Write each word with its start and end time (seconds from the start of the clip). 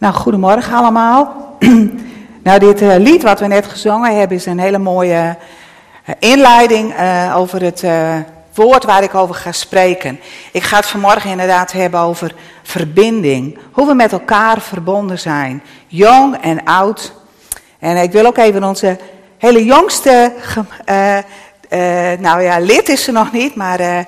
Nou, 0.00 0.14
goedemorgen 0.14 0.74
allemaal. 0.74 1.56
nou, 2.44 2.58
dit 2.58 2.82
uh, 2.82 2.96
lied 2.96 3.22
wat 3.22 3.40
we 3.40 3.46
net 3.46 3.66
gezongen 3.66 4.18
hebben 4.18 4.36
is 4.36 4.46
een 4.46 4.58
hele 4.58 4.78
mooie 4.78 5.36
uh, 6.06 6.14
inleiding 6.18 7.00
uh, 7.00 7.34
over 7.36 7.62
het 7.62 7.84
woord 8.54 8.84
waar 8.84 9.02
ik 9.02 9.14
over 9.14 9.34
ga 9.34 9.52
spreken. 9.52 10.20
Ik 10.52 10.62
ga 10.62 10.76
het 10.76 10.86
vanmorgen 10.86 11.30
inderdaad 11.30 11.72
hebben 11.72 12.00
over 12.00 12.34
verbinding. 12.62 13.58
Hoe 13.72 13.86
we 13.86 13.94
met 13.94 14.12
elkaar 14.12 14.60
verbonden 14.60 15.18
zijn. 15.18 15.62
Jong 15.86 16.36
en 16.36 16.64
oud. 16.64 17.12
En 17.78 17.96
ik 17.96 18.12
wil 18.12 18.26
ook 18.26 18.38
even 18.38 18.64
onze 18.64 18.98
hele 19.38 19.64
jongste, 19.64 20.32
nou 22.20 22.42
ja, 22.42 22.58
lid 22.58 22.88
is 22.88 23.04
ze 23.04 23.12
nog 23.12 23.32
niet, 23.32 23.54
maar 23.54 24.06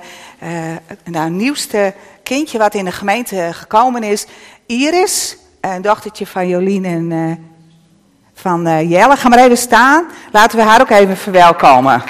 nou, 1.03 1.29
nieuwste 1.29 1.93
kindje 2.23 2.57
wat 2.57 2.73
in 2.73 2.85
de 2.85 2.91
gemeente 2.91 3.49
gekomen 3.51 4.03
is, 4.03 4.25
Iris 4.65 5.37
een 5.71 5.81
dochtertje 5.81 6.27
van 6.27 6.47
Jolien 6.47 6.85
en 6.85 7.11
uh, 7.11 7.35
van 8.33 8.67
uh, 8.67 8.89
Jelle. 8.89 9.15
Ga 9.15 9.29
maar 9.29 9.39
even 9.39 9.57
staan. 9.57 10.05
Laten 10.31 10.57
we 10.57 10.63
haar 10.63 10.81
ook 10.81 10.89
even 10.89 11.17
verwelkomen. 11.17 12.03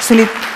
Ze 0.00 0.14
liep... 0.14 0.46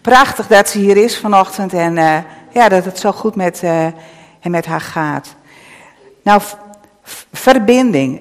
Prachtig 0.00 0.46
dat 0.46 0.68
ze 0.68 0.78
hier 0.78 0.96
is 0.96 1.18
vanochtend 1.18 1.72
en 1.72 1.96
uh, 1.96 2.16
ja, 2.50 2.68
dat 2.68 2.84
het 2.84 2.98
zo 2.98 3.12
goed 3.12 3.34
met, 3.36 3.62
met 4.42 4.66
haar 4.66 4.80
gaat. 4.80 5.34
Nou, 6.22 6.42
verbinding. 7.32 8.20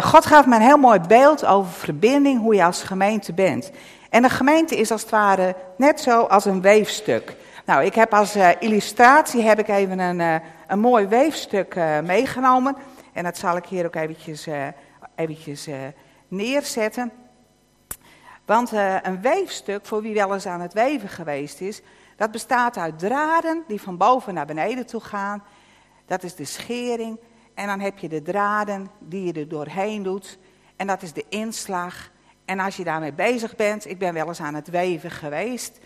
God 0.00 0.26
gaf 0.26 0.46
me 0.46 0.56
een 0.56 0.62
heel 0.62 0.78
mooi 0.78 1.00
beeld 1.08 1.46
over 1.46 1.72
verbinding, 1.72 2.40
hoe 2.40 2.54
je 2.54 2.64
als 2.64 2.82
gemeente 2.82 3.32
bent. 3.32 3.70
En 4.08 4.24
een 4.24 4.30
gemeente 4.30 4.76
is 4.76 4.90
als 4.90 5.00
het 5.00 5.10
ware 5.10 5.54
net 5.76 6.00
zo 6.00 6.22
als 6.22 6.44
een 6.44 6.60
weefstuk. 6.60 7.36
Nou, 7.70 7.84
ik 7.84 7.94
heb 7.94 8.14
als 8.14 8.36
uh, 8.36 8.48
illustratie 8.58 9.42
heb 9.42 9.58
ik 9.58 9.68
even 9.68 9.98
een, 9.98 10.18
uh, 10.18 10.34
een 10.66 10.80
mooi 10.80 11.06
weefstuk 11.06 11.74
uh, 11.74 12.00
meegenomen. 12.00 12.76
En 13.12 13.24
dat 13.24 13.38
zal 13.38 13.56
ik 13.56 13.64
hier 13.64 13.86
ook 13.86 13.94
eventjes, 13.94 14.48
eventjes 15.14 15.68
neerzetten. 16.28 17.12
Want 18.44 18.72
een 19.02 19.20
weefstuk, 19.20 19.86
voor 19.86 20.02
wie 20.02 20.14
wel 20.14 20.34
eens 20.34 20.46
aan 20.46 20.60
het 20.60 20.72
weven 20.72 21.08
geweest 21.08 21.60
is, 21.60 21.80
dat 22.16 22.30
bestaat 22.30 22.76
uit 22.76 22.98
draden 22.98 23.62
die 23.66 23.80
van 23.80 23.96
boven 23.96 24.34
naar 24.34 24.46
beneden 24.46 24.86
toe 24.86 25.00
gaan. 25.00 25.42
Dat 26.06 26.22
is 26.22 26.34
de 26.34 26.44
schering. 26.44 27.20
En 27.54 27.66
dan 27.66 27.80
heb 27.80 27.98
je 27.98 28.08
de 28.08 28.22
draden 28.22 28.90
die 28.98 29.24
je 29.24 29.40
er 29.40 29.48
doorheen 29.48 30.02
doet. 30.02 30.38
En 30.76 30.86
dat 30.86 31.02
is 31.02 31.12
de 31.12 31.24
inslag. 31.28 32.10
En 32.44 32.60
als 32.60 32.76
je 32.76 32.84
daarmee 32.84 33.12
bezig 33.12 33.56
bent, 33.56 33.86
ik 33.86 33.98
ben 33.98 34.14
wel 34.14 34.26
eens 34.26 34.40
aan 34.40 34.54
het 34.54 34.68
weven 34.68 35.10
geweest, 35.10 35.78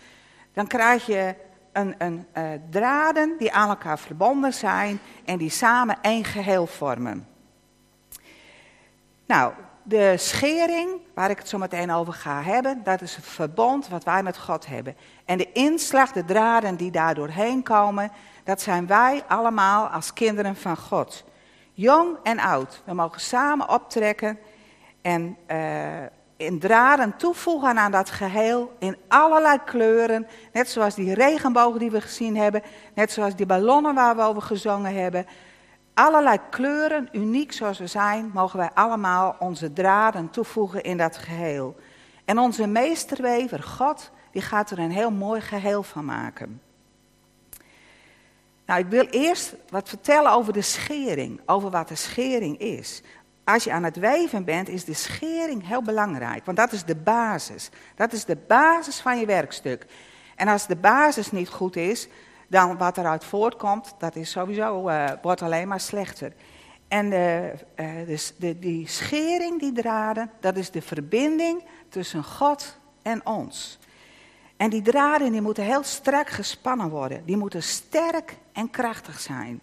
dan 0.53 0.67
krijg 0.67 1.05
je 1.05 1.35
een, 1.75 2.27
uh, 2.37 2.43
draden 2.69 3.35
die 3.37 3.51
aan 3.51 3.69
elkaar 3.69 3.99
verbonden 3.99 4.53
zijn 4.53 4.99
en 5.25 5.37
die 5.37 5.49
samen 5.49 5.97
één 6.01 6.23
geheel 6.23 6.67
vormen. 6.67 7.27
Nou, 9.25 9.53
de 9.83 10.17
schering, 10.17 10.89
waar 11.13 11.29
ik 11.29 11.37
het 11.37 11.49
zo 11.49 11.57
meteen 11.57 11.91
over 11.91 12.13
ga 12.13 12.41
hebben, 12.41 12.83
dat 12.83 13.01
is 13.01 13.15
het 13.15 13.25
verbond 13.25 13.87
wat 13.87 14.03
wij 14.03 14.23
met 14.23 14.37
God 14.37 14.65
hebben. 14.65 14.95
En 15.25 15.37
de 15.37 15.51
inslag, 15.51 16.11
de 16.11 16.25
draden 16.25 16.75
die 16.75 16.91
daar 16.91 17.15
doorheen 17.15 17.63
komen, 17.63 18.11
dat 18.43 18.61
zijn 18.61 18.87
wij 18.87 19.23
allemaal 19.27 19.87
als 19.87 20.13
kinderen 20.13 20.55
van 20.55 20.77
God. 20.77 21.23
Jong 21.73 22.17
en 22.23 22.39
oud. 22.39 22.81
We 22.85 22.93
mogen 22.93 23.21
samen 23.21 23.69
optrekken 23.69 24.39
en 25.01 25.37
uh, 25.51 25.57
in 26.37 26.59
draden 26.59 27.17
toevoegen 27.17 27.77
aan 27.77 27.91
dat 27.91 28.09
geheel 28.09 28.75
in 28.79 28.97
allerlei 29.07 29.57
kleuren. 29.65 30.27
Net 30.53 30.69
zoals 30.69 30.95
die 30.95 31.13
regenbogen 31.13 31.79
die 31.79 31.91
we 31.91 32.01
gezien 32.01 32.37
hebben, 32.37 32.61
net 32.93 33.11
zoals 33.11 33.35
die 33.35 33.45
ballonnen 33.45 33.95
waar 33.95 34.15
we 34.15 34.21
over 34.21 34.41
gezongen 34.41 34.95
hebben. 34.95 35.25
Allerlei 35.93 36.39
kleuren, 36.49 37.09
uniek 37.11 37.51
zoals 37.51 37.79
we 37.79 37.87
zijn, 37.87 38.31
mogen 38.33 38.59
wij 38.59 38.69
allemaal 38.73 39.35
onze 39.39 39.73
draden 39.73 40.29
toevoegen 40.29 40.83
in 40.83 40.97
dat 40.97 41.17
geheel. 41.17 41.75
En 42.25 42.39
onze 42.39 42.67
meesterwever, 42.67 43.63
God, 43.63 44.11
die 44.31 44.41
gaat 44.41 44.71
er 44.71 44.79
een 44.79 44.91
heel 44.91 45.11
mooi 45.11 45.41
geheel 45.41 45.83
van 45.83 46.05
maken. 46.05 46.61
Nou, 48.65 48.79
ik 48.79 48.87
wil 48.87 49.05
eerst 49.05 49.55
wat 49.69 49.89
vertellen 49.89 50.31
over 50.31 50.53
de 50.53 50.61
schering, 50.61 51.41
over 51.45 51.69
wat 51.69 51.87
de 51.87 51.95
schering 51.95 52.57
is 52.57 53.01
als 53.45 53.63
je 53.63 53.71
aan 53.71 53.83
het 53.83 53.97
weven 53.97 54.43
bent, 54.43 54.69
is 54.69 54.85
de 54.85 54.93
schering 54.93 55.67
heel 55.67 55.81
belangrijk. 55.81 56.45
Want 56.45 56.57
dat 56.57 56.71
is 56.71 56.83
de 56.83 56.95
basis. 56.95 57.69
Dat 57.95 58.13
is 58.13 58.25
de 58.25 58.37
basis 58.47 58.99
van 58.99 59.19
je 59.19 59.25
werkstuk. 59.25 59.85
En 60.35 60.47
als 60.47 60.67
de 60.67 60.75
basis 60.75 61.31
niet 61.31 61.49
goed 61.49 61.75
is, 61.75 62.07
dan 62.47 62.77
wat 62.77 62.97
eruit 62.97 63.23
voortkomt, 63.23 63.95
dat 63.97 64.15
is 64.15 64.31
sowieso, 64.31 64.89
uh, 64.89 65.09
wordt 65.21 65.41
alleen 65.41 65.67
maar 65.67 65.79
slechter. 65.79 66.33
En 66.87 67.09
de, 67.09 67.53
uh, 67.75 67.89
dus 68.05 68.33
de, 68.37 68.59
die 68.59 68.87
schering, 68.87 69.59
die 69.59 69.71
draden, 69.71 70.31
dat 70.39 70.57
is 70.57 70.71
de 70.71 70.81
verbinding 70.81 71.63
tussen 71.89 72.23
God 72.23 72.77
en 73.01 73.25
ons. 73.25 73.79
En 74.57 74.69
die 74.69 74.81
draden 74.81 75.31
die 75.31 75.41
moeten 75.41 75.63
heel 75.63 75.83
strak 75.83 76.29
gespannen 76.29 76.89
worden. 76.89 77.25
Die 77.25 77.37
moeten 77.37 77.63
sterk 77.63 78.37
en 78.51 78.69
krachtig 78.69 79.19
zijn. 79.19 79.61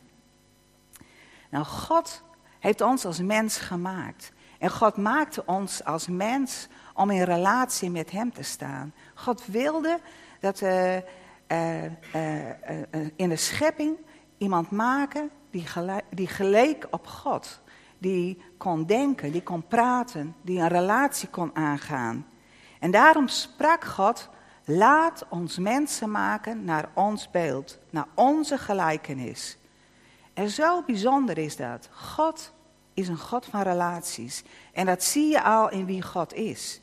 Nou, 1.48 1.64
God 1.64 2.22
heeft 2.62 2.80
ons 2.80 3.04
als 3.04 3.20
mens 3.20 3.56
gemaakt. 3.56 4.32
En 4.58 4.70
God 4.70 4.96
maakte 4.96 5.42
ons 5.46 5.84
als 5.84 6.06
mens 6.06 6.68
om 6.94 7.10
in 7.10 7.22
relatie 7.22 7.90
met 7.90 8.10
Hem 8.10 8.32
te 8.32 8.42
staan. 8.42 8.94
God 9.14 9.46
wilde 9.46 9.98
dat 10.40 10.60
uh, 10.60 10.96
uh, 10.96 11.84
uh, 11.84 11.90
in 13.16 13.28
de 13.28 13.36
schepping 13.36 13.96
iemand 14.38 14.70
maken 14.70 15.30
die, 15.50 15.66
gelijk, 15.66 16.04
die 16.10 16.26
geleek 16.26 16.86
op 16.90 17.06
God. 17.06 17.60
Die 17.98 18.42
kon 18.56 18.86
denken, 18.86 19.32
die 19.32 19.42
kon 19.42 19.66
praten, 19.66 20.34
die 20.42 20.58
een 20.58 20.68
relatie 20.68 21.28
kon 21.28 21.56
aangaan. 21.56 22.26
En 22.78 22.90
daarom 22.90 23.28
sprak 23.28 23.84
God, 23.84 24.28
laat 24.64 25.24
ons 25.28 25.58
mensen 25.58 26.10
maken 26.10 26.64
naar 26.64 26.88
ons 26.94 27.30
beeld, 27.30 27.78
naar 27.90 28.06
onze 28.14 28.58
gelijkenis. 28.58 29.58
En 30.34 30.50
zo 30.50 30.82
bijzonder 30.82 31.38
is 31.38 31.56
dat. 31.56 31.88
God 31.92 32.52
is 32.94 33.08
een 33.08 33.18
God 33.18 33.46
van 33.46 33.62
relaties. 33.62 34.42
En 34.72 34.86
dat 34.86 35.02
zie 35.02 35.30
je 35.30 35.42
al 35.42 35.70
in 35.70 35.86
wie 35.86 36.02
God 36.02 36.34
is. 36.34 36.80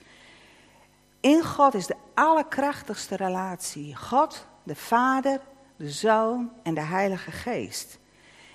In 1.20 1.44
God 1.44 1.74
is 1.74 1.88
de 1.88 1.96
allerkrachtigste 2.14 3.16
relatie. 3.16 3.96
God, 3.96 4.46
de 4.64 4.76
Vader, 4.76 5.42
de 5.76 5.90
Zoon 5.90 6.52
en 6.64 6.74
de 6.74 6.82
Heilige 6.82 7.32
Geest. 7.32 8.00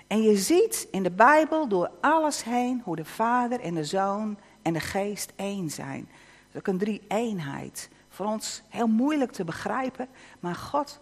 En 0.06 0.22
je 0.22 0.37
ziet 0.37 0.88
in 0.91 1.03
de 1.03 1.10
Bijbel 1.10 1.69
door 1.69 1.91
alles 2.00 2.44
heen 2.44 2.81
hoe 2.84 2.97
de 2.97 3.04
Vader 3.04 3.60
en 3.60 3.75
de 3.75 3.84
Zoon 3.84 4.38
en 4.62 4.72
de 4.72 4.81
Geest 4.81 5.33
één 5.37 5.71
zijn. 5.71 6.09
Dat 6.09 6.53
is 6.53 6.59
ook 6.59 6.66
een 6.66 6.78
drie-eenheid. 6.78 7.88
Voor 8.09 8.27
ons 8.27 8.62
heel 8.69 8.87
moeilijk 8.87 9.33
te 9.33 9.44
begrijpen, 9.44 10.09
maar 10.41 10.54
God 10.54 11.00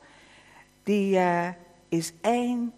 die 0.82 1.14
uh, 1.16 1.48
is 1.88 2.12
één 2.20 2.72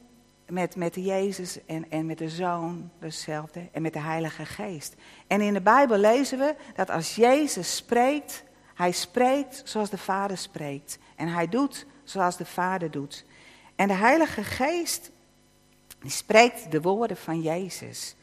met, 0.49 0.77
met 0.77 0.94
Jezus 0.94 1.65
en, 1.66 1.91
en 1.91 2.06
met 2.06 2.19
de 2.19 2.28
Zoon 2.28 2.91
hetzelfde 2.99 3.69
en 3.72 3.82
met 3.82 3.93
de 3.93 4.00
Heilige 4.00 4.47
Geest. 4.47 4.94
En 5.27 5.41
in 5.41 5.53
de 5.53 5.60
Bijbel 5.60 5.97
lezen 5.97 6.38
we 6.38 6.55
dat 6.75 6.91
als 6.91 7.15
Jezus 7.15 7.77
spreekt, 7.77 8.44
hij 8.75 8.93
spreekt 8.93 9.62
zoals 9.65 9.91
de 9.91 9.99
Vader 9.99 10.38
spreekt. 10.38 10.99
En 11.16 11.28
hij 11.28 11.49
doet 11.49 11.87
zoals 12.04 12.37
de 12.37 12.47
Vader 12.47 12.91
doet. 12.91 13.25
En 13.77 13.88
de 13.88 13.94
Heilige 13.94 14.44
Geest 14.44 15.10
die 15.99 16.10
spreekt 16.10 16.71
de 16.71 16.81
woorden 16.81 17.16
van 17.16 17.41
Jezus. 17.41 18.16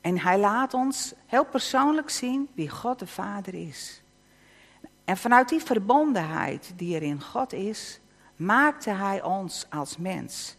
En 0.00 0.18
hij 0.18 0.38
laat 0.38 0.74
ons 0.74 1.14
heel 1.26 1.44
persoonlijk 1.44 2.10
zien 2.10 2.48
wie 2.54 2.68
God 2.68 2.98
de 2.98 3.06
Vader 3.06 3.54
is. 3.54 4.02
En 5.04 5.16
vanuit 5.16 5.48
die 5.48 5.62
verbondenheid 5.62 6.72
die 6.76 6.96
er 6.96 7.02
in 7.02 7.22
God 7.22 7.52
is, 7.52 8.00
maakte 8.36 8.90
hij 8.90 9.22
ons 9.22 9.66
als 9.70 9.96
mens. 9.96 10.56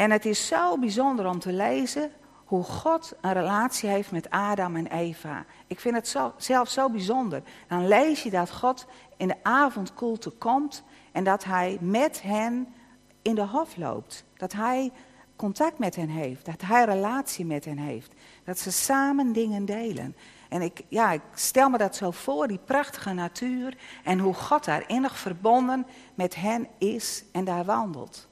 En 0.00 0.10
het 0.10 0.24
is 0.24 0.46
zo 0.46 0.78
bijzonder 0.78 1.26
om 1.26 1.38
te 1.38 1.52
lezen 1.52 2.10
hoe 2.44 2.62
God 2.62 3.12
een 3.20 3.32
relatie 3.32 3.88
heeft 3.88 4.10
met 4.10 4.30
Adam 4.30 4.76
en 4.76 4.86
Eva. 4.86 5.44
Ik 5.66 5.80
vind 5.80 5.94
het 5.94 6.08
zo, 6.08 6.32
zelf 6.36 6.68
zo 6.68 6.90
bijzonder. 6.90 7.42
Dan 7.68 7.88
lees 7.88 8.22
je 8.22 8.30
dat 8.30 8.50
God 8.50 8.86
in 9.16 9.28
de 9.28 9.36
avondkoelte 9.42 10.30
komt 10.30 10.82
en 11.12 11.24
dat 11.24 11.44
hij 11.44 11.78
met 11.80 12.22
hen 12.22 12.74
in 13.22 13.34
de 13.34 13.46
hof 13.46 13.76
loopt. 13.76 14.24
Dat 14.36 14.52
hij 14.52 14.92
contact 15.36 15.78
met 15.78 15.96
hen 15.96 16.08
heeft, 16.08 16.44
dat 16.44 16.60
hij 16.60 16.84
relatie 16.84 17.44
met 17.44 17.64
hen 17.64 17.78
heeft. 17.78 18.12
Dat 18.44 18.58
ze 18.58 18.72
samen 18.72 19.32
dingen 19.32 19.64
delen. 19.64 20.16
En 20.48 20.62
ik, 20.62 20.82
ja, 20.88 21.12
ik 21.12 21.22
stel 21.34 21.68
me 21.68 21.78
dat 21.78 21.96
zo 21.96 22.10
voor, 22.10 22.48
die 22.48 22.60
prachtige 22.64 23.12
natuur 23.12 23.76
en 24.04 24.18
hoe 24.18 24.34
God 24.34 24.64
daar 24.64 24.84
innig 24.86 25.18
verbonden 25.18 25.86
met 26.14 26.34
hen 26.34 26.68
is 26.78 27.24
en 27.32 27.44
daar 27.44 27.64
wandelt. 27.64 28.28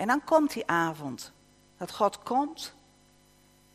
En 0.00 0.06
dan 0.06 0.24
komt 0.24 0.52
die 0.52 0.66
avond 0.66 1.32
dat 1.76 1.92
God 1.92 2.22
komt 2.22 2.74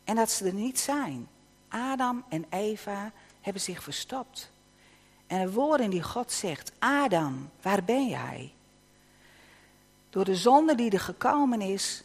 en 0.04 0.16
dat 0.16 0.30
ze 0.30 0.44
er 0.44 0.54
niet 0.54 0.78
zijn. 0.78 1.28
Adam 1.68 2.24
en 2.28 2.44
Eva 2.50 3.12
hebben 3.40 3.62
zich 3.62 3.82
verstopt. 3.82 4.50
En 5.26 5.40
de 5.40 5.52
woorden 5.52 5.90
die 5.90 6.02
God 6.02 6.32
zegt, 6.32 6.72
Adam, 6.78 7.50
waar 7.62 7.84
ben 7.84 8.08
jij? 8.08 8.52
Door 10.10 10.24
de 10.24 10.36
zonde 10.36 10.74
die 10.74 10.90
er 10.90 11.00
gekomen 11.00 11.60
is, 11.60 12.04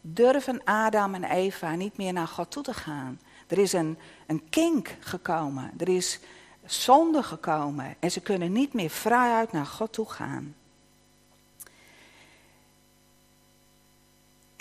durven 0.00 0.64
Adam 0.64 1.14
en 1.14 1.24
Eva 1.24 1.74
niet 1.74 1.96
meer 1.96 2.12
naar 2.12 2.28
God 2.28 2.50
toe 2.50 2.62
te 2.62 2.74
gaan. 2.74 3.20
Er 3.46 3.58
is 3.58 3.72
een, 3.72 3.98
een 4.26 4.48
kink 4.48 4.96
gekomen, 5.00 5.70
er 5.78 5.88
is 5.88 6.20
zonde 6.64 7.22
gekomen 7.22 7.96
en 7.98 8.10
ze 8.10 8.20
kunnen 8.20 8.52
niet 8.52 8.72
meer 8.72 8.90
vrijuit 8.90 9.52
naar 9.52 9.66
God 9.66 9.92
toe 9.92 10.10
gaan. 10.10 10.54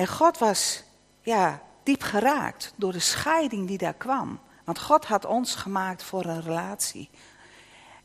En 0.02 0.08
God 0.08 0.38
was 0.38 0.84
ja, 1.22 1.62
diep 1.84 2.02
geraakt 2.02 2.74
door 2.76 2.92
de 2.92 3.00
scheiding 3.00 3.68
die 3.68 3.78
daar 3.78 3.94
kwam. 3.94 4.40
Want 4.64 4.80
God 4.80 5.06
had 5.06 5.26
ons 5.26 5.56
gemaakt 5.56 6.04
voor 6.04 6.26
een 6.26 6.42
relatie. 6.42 7.10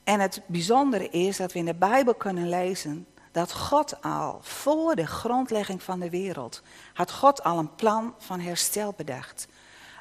En 0.04 0.20
het 0.20 0.42
bijzondere 0.46 1.08
is 1.08 1.36
dat 1.36 1.52
we 1.52 1.58
in 1.58 1.64
de 1.64 1.74
Bijbel 1.74 2.14
kunnen 2.14 2.48
lezen 2.48 3.06
dat 3.32 3.52
God 3.52 4.02
al 4.02 4.38
voor 4.42 4.94
de 4.94 5.06
grondlegging 5.06 5.82
van 5.82 6.00
de 6.00 6.10
wereld 6.10 6.62
had 6.92 7.12
God 7.12 7.44
al 7.44 7.58
een 7.58 7.74
plan 7.74 8.14
van 8.18 8.40
herstel 8.40 8.94
bedacht. 8.96 9.48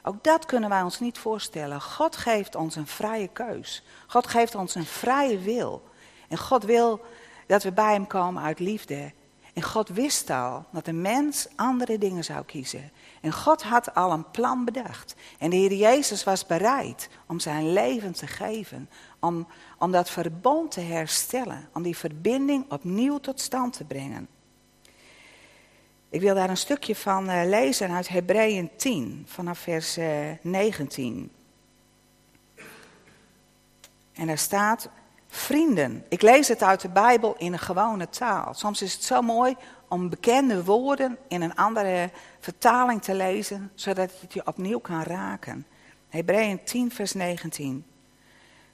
Ook 0.03 0.23
dat 0.23 0.45
kunnen 0.45 0.69
wij 0.69 0.81
ons 0.81 0.99
niet 0.99 1.17
voorstellen. 1.17 1.81
God 1.81 2.15
geeft 2.15 2.55
ons 2.55 2.75
een 2.75 2.87
vrije 2.87 3.27
keus. 3.27 3.83
God 4.07 4.27
geeft 4.27 4.55
ons 4.55 4.75
een 4.75 4.85
vrije 4.85 5.39
wil. 5.39 5.83
En 6.29 6.37
God 6.37 6.63
wil 6.63 7.01
dat 7.47 7.63
we 7.63 7.71
bij 7.71 7.93
Hem 7.93 8.07
komen 8.07 8.43
uit 8.43 8.59
liefde. 8.59 9.13
En 9.55 9.61
God 9.61 9.89
wist 9.89 10.29
al 10.29 10.65
dat 10.71 10.85
de 10.85 10.93
mens 10.93 11.47
andere 11.55 11.97
dingen 11.97 12.23
zou 12.23 12.45
kiezen. 12.45 12.91
En 13.21 13.33
God 13.33 13.63
had 13.63 13.95
al 13.95 14.11
een 14.11 14.31
plan 14.31 14.65
bedacht. 14.65 15.15
En 15.39 15.49
de 15.49 15.55
Heer 15.55 15.73
Jezus 15.73 16.23
was 16.23 16.45
bereid 16.45 17.09
om 17.25 17.39
zijn 17.39 17.73
leven 17.73 18.13
te 18.13 18.27
geven. 18.27 18.89
Om, 19.19 19.47
om 19.77 19.91
dat 19.91 20.09
verbond 20.09 20.71
te 20.71 20.79
herstellen. 20.79 21.69
Om 21.73 21.83
die 21.83 21.97
verbinding 21.97 22.71
opnieuw 22.71 23.17
tot 23.17 23.41
stand 23.41 23.73
te 23.73 23.83
brengen. 23.83 24.27
Ik 26.09 26.21
wil 26.21 26.35
daar 26.35 26.49
een 26.49 26.57
stukje 26.57 26.95
van 26.95 27.29
uh, 27.29 27.41
lezen 27.45 27.91
uit 27.91 28.07
Hebreeën 28.07 28.69
10, 28.75 29.23
vanaf 29.27 29.59
vers 29.59 29.97
uh, 29.97 30.31
eh, 30.31 30.37
19. 30.41 31.31
En 34.13 34.27
daar 34.27 34.37
staat, 34.37 34.89
vrienden. 35.35 36.05
Ik 36.09 36.21
lees 36.21 36.47
het 36.47 36.63
uit 36.63 36.81
de 36.81 36.89
Bijbel 36.89 37.35
in 37.37 37.53
een 37.53 37.59
gewone 37.59 38.09
taal. 38.09 38.53
Soms 38.53 38.81
is 38.81 38.93
het 38.93 39.03
zo 39.03 39.21
mooi 39.21 39.55
om 39.87 40.09
bekende 40.09 40.63
woorden 40.63 41.17
in 41.27 41.41
een 41.41 41.55
andere 41.55 42.09
vertaling 42.39 43.01
te 43.01 43.13
lezen, 43.13 43.71
zodat 43.75 44.11
het 44.19 44.33
je 44.33 44.47
opnieuw 44.47 44.79
kan 44.79 45.03
raken. 45.03 45.65
Hebreeën 46.09 46.63
10, 46.63 46.91
vers 46.91 47.13
19. 47.13 47.85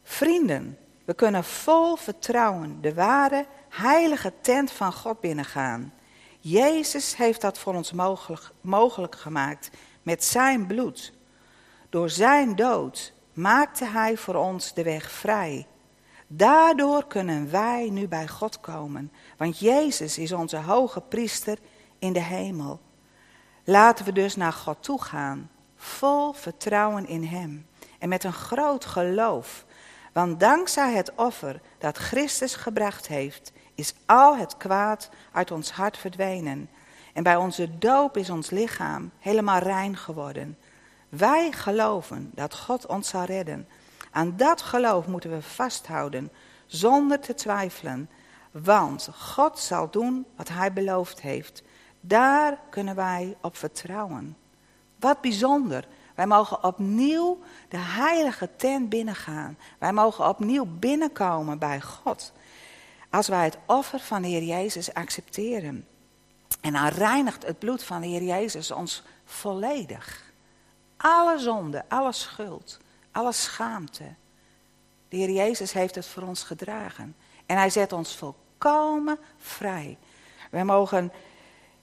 Vrienden, 0.04 0.78
we 1.06 1.14
kunnen 1.14 1.44
vol 1.44 1.96
vertrouwen 1.96 2.82
de 2.82 2.94
ware, 2.94 3.46
heilige 3.70 4.34
tent 4.42 4.72
van 4.72 4.94
God 4.94 5.20
binnengaan. 5.20 5.94
Jezus 6.40 7.16
heeft 7.16 7.42
dat 7.42 7.58
voor 7.58 7.76
ons 7.76 7.92
mogelijk, 7.92 8.52
mogelijk 8.62 9.16
gemaakt 9.16 9.70
met 10.04 10.24
zijn 10.24 10.68
bloed. 10.68 11.14
Door 11.90 12.10
zijn 12.10 12.56
dood 12.56 13.14
maakte 13.34 13.86
hij 13.86 14.18
voor 14.18 14.36
ons 14.36 14.74
de 14.74 14.84
weg 14.84 15.12
vrij. 15.12 15.68
Daardoor 16.34 17.08
kunnen 17.08 17.52
wij 17.52 17.90
nu 17.90 18.08
bij 18.08 18.28
God 18.28 18.60
komen, 18.60 19.12
want 19.38 19.60
Jezus 19.60 20.18
is 20.18 20.32
onze 20.32 20.58
hoge 20.58 21.02
priester 21.02 21.58
in 22.00 22.14
de 22.14 22.22
hemel. 22.22 22.80
Laten 23.64 24.06
we 24.06 24.12
dus 24.12 24.36
naar 24.36 24.54
God 24.54 24.84
toe 24.84 25.02
gaan, 25.02 25.50
vol 25.76 26.34
vertrouwen 26.34 27.08
in 27.08 27.24
Hem 27.24 27.66
en 28.00 28.10
met 28.10 28.24
een 28.24 28.34
groot 28.34 28.86
geloof. 28.86 29.66
Want 30.14 30.40
dankzij 30.40 30.94
het 30.94 31.12
offer 31.16 31.62
dat 31.78 31.98
Christus 31.98 32.56
gebracht 32.56 33.08
heeft, 33.08 33.52
is 33.76 33.94
al 34.06 34.38
het 34.38 34.58
kwaad 34.58 35.10
uit 35.32 35.52
ons 35.52 35.72
hart 35.72 35.98
verdwenen. 35.98 36.70
En 37.14 37.24
bij 37.24 37.36
onze 37.36 37.78
doop 37.78 38.18
is 38.18 38.30
ons 38.30 38.50
lichaam 38.50 39.12
helemaal 39.20 39.60
rein 39.60 39.98
geworden. 39.98 40.58
Wij 41.10 41.52
geloven 41.52 42.32
dat 42.34 42.56
God 42.56 42.86
ons 42.86 43.10
zal 43.10 43.24
redden. 43.24 43.68
Aan 44.12 44.38
dat 44.38 44.62
geloof 44.62 45.08
moeten 45.08 45.32
we 45.32 45.42
vasthouden, 45.42 46.32
zonder 46.66 47.20
te 47.20 47.34
twijfelen. 47.34 48.10
Want 48.52 49.10
God 49.14 49.60
zal 49.60 49.90
doen 49.90 50.26
wat 50.36 50.48
Hij 50.48 50.74
beloofd 50.74 51.22
heeft. 51.22 51.64
Daar 52.02 52.60
kunnen 52.70 52.96
wij 52.96 53.38
op 53.42 53.58
vertrouwen. 53.58 54.38
Wat 55.00 55.22
bijzonder. 55.22 55.88
Wij 56.16 56.28
mogen 56.28 56.64
opnieuw 56.64 57.40
de 57.70 57.78
heilige 57.78 58.50
tent 58.56 58.90
binnengaan. 58.90 59.58
Wij 59.78 59.94
mogen 59.94 60.28
opnieuw 60.28 60.66
binnenkomen 60.66 61.60
bij 61.60 61.82
God. 61.82 62.32
Als 63.10 63.28
wij 63.28 63.44
het 63.44 63.58
offer 63.66 64.00
van 64.00 64.22
de 64.22 64.28
Heer 64.28 64.44
Jezus 64.44 64.94
accepteren. 64.94 65.88
En 66.62 66.74
dan 66.74 66.88
reinigt 66.88 67.46
het 67.46 67.60
bloed 67.60 67.84
van 67.84 68.02
de 68.02 68.08
Heer 68.08 68.24
Jezus 68.24 68.72
ons 68.72 69.04
volledig. 69.26 70.32
Alle 70.98 71.40
zonde, 71.40 71.84
alle 71.88 72.12
schuld, 72.12 72.80
alle 73.12 73.32
schaamte. 73.32 74.04
De 75.10 75.18
Heer 75.18 75.32
Jezus 75.32 75.72
heeft 75.72 75.96
het 75.96 76.08
voor 76.08 76.24
ons 76.24 76.44
gedragen. 76.44 77.16
En 77.46 77.58
hij 77.58 77.70
zet 77.70 77.94
ons 77.94 78.16
volkomen 78.16 79.20
vrij. 79.38 79.98
Wij 80.52 80.66
mogen, 80.66 81.12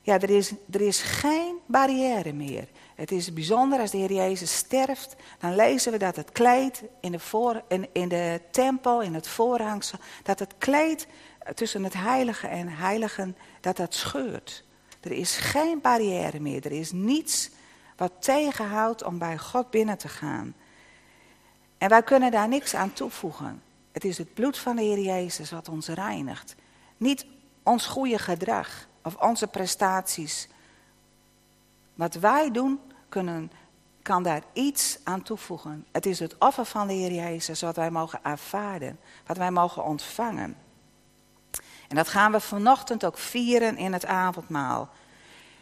ja, 0.00 0.20
er 0.20 0.30
is, 0.30 0.52
er 0.70 0.80
is 0.80 1.02
geen 1.02 1.58
barrière 1.66 2.32
meer. 2.32 2.68
Het 2.94 3.12
is 3.12 3.32
bijzonder 3.32 3.80
als 3.80 3.90
de 3.90 3.98
Heer 3.98 4.12
Jezus 4.12 4.56
sterft, 4.56 5.16
dan 5.38 5.54
lezen 5.54 5.92
we 5.92 5.98
dat 5.98 6.16
het 6.16 6.32
kleed 6.32 6.82
in 7.00 7.12
de, 7.12 7.18
voor, 7.18 7.62
in 7.92 8.08
de 8.08 8.40
tempel, 8.50 9.02
in 9.02 9.14
het 9.14 9.28
voorhangsel, 9.28 9.98
dat 10.22 10.38
het 10.38 10.54
kleed 10.58 11.06
tussen 11.54 11.84
het 11.84 11.94
heilige 11.94 12.46
en 12.46 12.68
heiligen, 12.68 13.36
dat 13.60 13.76
dat 13.76 13.94
scheurt. 13.94 14.64
Er 15.00 15.12
is 15.12 15.36
geen 15.36 15.80
barrière 15.80 16.40
meer, 16.40 16.64
er 16.64 16.72
is 16.72 16.92
niets 16.92 17.50
wat 17.96 18.12
tegenhoudt 18.18 19.04
om 19.04 19.18
bij 19.18 19.38
God 19.38 19.70
binnen 19.70 19.98
te 19.98 20.08
gaan. 20.08 20.54
En 21.78 21.88
wij 21.88 22.02
kunnen 22.02 22.30
daar 22.30 22.48
niks 22.48 22.74
aan 22.74 22.92
toevoegen. 22.92 23.62
Het 23.92 24.04
is 24.04 24.18
het 24.18 24.34
bloed 24.34 24.58
van 24.58 24.76
de 24.76 24.82
Heer 24.82 25.00
Jezus 25.00 25.50
wat 25.50 25.68
ons 25.68 25.88
reinigt. 25.88 26.54
Niet 26.96 27.26
ons 27.62 27.86
goede 27.86 28.18
gedrag 28.18 28.86
of 29.02 29.16
onze 29.16 29.46
prestaties. 29.46 30.48
Wat 31.94 32.14
wij 32.14 32.50
doen, 32.50 32.80
kunnen, 33.08 33.52
kan 34.02 34.22
daar 34.22 34.42
iets 34.52 34.98
aan 35.04 35.22
toevoegen. 35.22 35.86
Het 35.92 36.06
is 36.06 36.18
het 36.18 36.38
offer 36.38 36.64
van 36.64 36.86
de 36.86 36.92
Heer 36.92 37.12
Jezus 37.12 37.60
wat 37.60 37.76
wij 37.76 37.90
mogen 37.90 38.20
ervaren, 38.22 38.98
wat 39.26 39.36
wij 39.36 39.50
mogen 39.50 39.84
ontvangen. 39.84 40.56
En 41.88 41.96
dat 41.96 42.08
gaan 42.08 42.32
we 42.32 42.40
vanochtend 42.40 43.04
ook 43.04 43.18
vieren 43.18 43.76
in 43.76 43.92
het 43.92 44.06
avondmaal. 44.06 44.88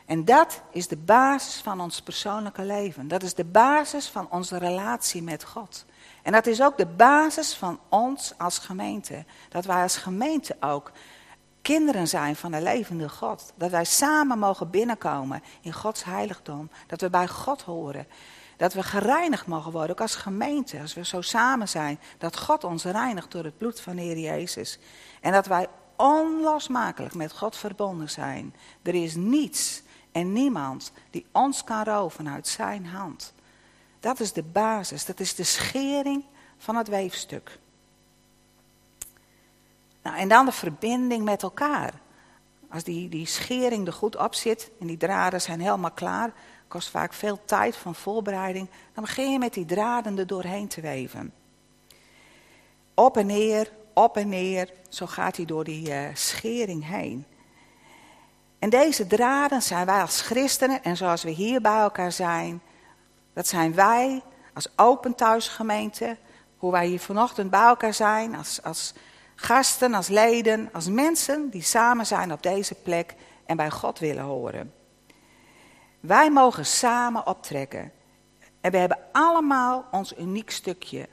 En 0.06 0.24
dat 0.24 0.62
is 0.70 0.88
de 0.88 0.96
basis 0.96 1.60
van 1.60 1.80
ons 1.80 2.02
persoonlijke 2.02 2.62
leven. 2.62 3.08
Dat 3.08 3.22
is 3.22 3.34
de 3.34 3.44
basis 3.44 4.08
van 4.08 4.30
onze 4.30 4.58
relatie 4.58 5.22
met 5.22 5.44
God. 5.44 5.84
En 6.26 6.32
dat 6.32 6.46
is 6.46 6.62
ook 6.62 6.76
de 6.76 6.86
basis 6.86 7.54
van 7.54 7.80
ons 7.88 8.32
als 8.38 8.58
gemeente. 8.58 9.24
Dat 9.48 9.64
wij 9.64 9.82
als 9.82 9.96
gemeente 9.96 10.56
ook 10.60 10.92
kinderen 11.62 12.08
zijn 12.08 12.36
van 12.36 12.50
de 12.50 12.62
levende 12.62 13.08
God. 13.08 13.52
Dat 13.54 13.70
wij 13.70 13.84
samen 13.84 14.38
mogen 14.38 14.70
binnenkomen 14.70 15.42
in 15.60 15.72
Gods 15.72 16.04
heiligdom. 16.04 16.70
Dat 16.86 17.00
we 17.00 17.10
bij 17.10 17.28
God 17.28 17.62
horen. 17.62 18.06
Dat 18.56 18.72
we 18.72 18.82
gereinigd 18.82 19.46
mogen 19.46 19.72
worden, 19.72 19.90
ook 19.90 20.00
als 20.00 20.14
gemeente, 20.14 20.80
als 20.80 20.94
we 20.94 21.04
zo 21.04 21.20
samen 21.20 21.68
zijn. 21.68 21.98
Dat 22.18 22.38
God 22.38 22.64
ons 22.64 22.84
reinigt 22.84 23.30
door 23.30 23.44
het 23.44 23.58
bloed 23.58 23.80
van 23.80 23.96
de 23.96 24.02
Heer 24.02 24.18
Jezus. 24.18 24.78
En 25.20 25.32
dat 25.32 25.46
wij 25.46 25.68
onlosmakelijk 25.96 27.14
met 27.14 27.32
God 27.32 27.56
verbonden 27.56 28.10
zijn. 28.10 28.54
Er 28.82 28.94
is 28.94 29.14
niets 29.14 29.82
en 30.12 30.32
niemand 30.32 30.92
die 31.10 31.26
ons 31.32 31.64
kan 31.64 31.84
roven 31.84 32.28
uit 32.28 32.48
zijn 32.48 32.86
hand. 32.86 33.34
Dat 34.00 34.20
is 34.20 34.32
de 34.32 34.42
basis, 34.42 35.04
dat 35.04 35.20
is 35.20 35.34
de 35.34 35.44
schering 35.44 36.24
van 36.58 36.76
het 36.76 36.88
weefstuk. 36.88 37.58
Nou, 40.02 40.16
en 40.16 40.28
dan 40.28 40.44
de 40.44 40.52
verbinding 40.52 41.24
met 41.24 41.42
elkaar. 41.42 41.94
Als 42.70 42.84
die, 42.84 43.08
die 43.08 43.26
schering 43.26 43.86
er 43.86 43.92
goed 43.92 44.16
op 44.16 44.34
zit 44.34 44.70
en 44.80 44.86
die 44.86 44.96
draden 44.96 45.40
zijn 45.40 45.60
helemaal 45.60 45.90
klaar, 45.90 46.32
kost 46.68 46.90
vaak 46.90 47.12
veel 47.12 47.40
tijd 47.44 47.76
van 47.76 47.94
voorbereiding, 47.94 48.68
dan 48.94 49.04
begin 49.04 49.32
je 49.32 49.38
met 49.38 49.54
die 49.54 49.64
draden 49.64 50.18
er 50.18 50.26
doorheen 50.26 50.68
te 50.68 50.80
weven. 50.80 51.32
Op 52.94 53.16
en 53.16 53.26
neer, 53.26 53.72
op 53.92 54.16
en 54.16 54.28
neer, 54.28 54.72
zo 54.88 55.06
gaat 55.06 55.36
hij 55.36 55.44
door 55.44 55.64
die 55.64 55.88
uh, 55.88 56.08
schering 56.14 56.86
heen. 56.86 57.26
En 58.58 58.70
deze 58.70 59.06
draden 59.06 59.62
zijn 59.62 59.86
wij 59.86 60.00
als 60.00 60.20
christenen 60.20 60.82
en 60.82 60.96
zoals 60.96 61.22
we 61.22 61.30
hier 61.30 61.60
bij 61.60 61.78
elkaar 61.78 62.12
zijn, 62.12 62.62
dat 63.36 63.46
zijn 63.46 63.74
wij 63.74 64.22
als 64.54 64.68
Open 64.76 65.14
Thuisgemeente, 65.14 66.16
hoe 66.56 66.72
wij 66.72 66.86
hier 66.86 67.00
vanochtend 67.00 67.50
bij 67.50 67.62
elkaar 67.62 67.94
zijn, 67.94 68.36
als, 68.36 68.62
als 68.62 68.94
gasten, 69.34 69.94
als 69.94 70.08
leden, 70.08 70.68
als 70.72 70.88
mensen 70.88 71.50
die 71.50 71.62
samen 71.62 72.06
zijn 72.06 72.32
op 72.32 72.42
deze 72.42 72.74
plek 72.74 73.14
en 73.46 73.56
bij 73.56 73.70
God 73.70 73.98
willen 73.98 74.24
horen. 74.24 74.72
Wij 76.00 76.30
mogen 76.30 76.66
samen 76.66 77.26
optrekken. 77.26 77.92
En 78.60 78.70
we 78.70 78.76
hebben 78.78 78.98
allemaal 79.12 79.84
ons 79.90 80.16
uniek 80.18 80.50
stukje. 80.50 81.08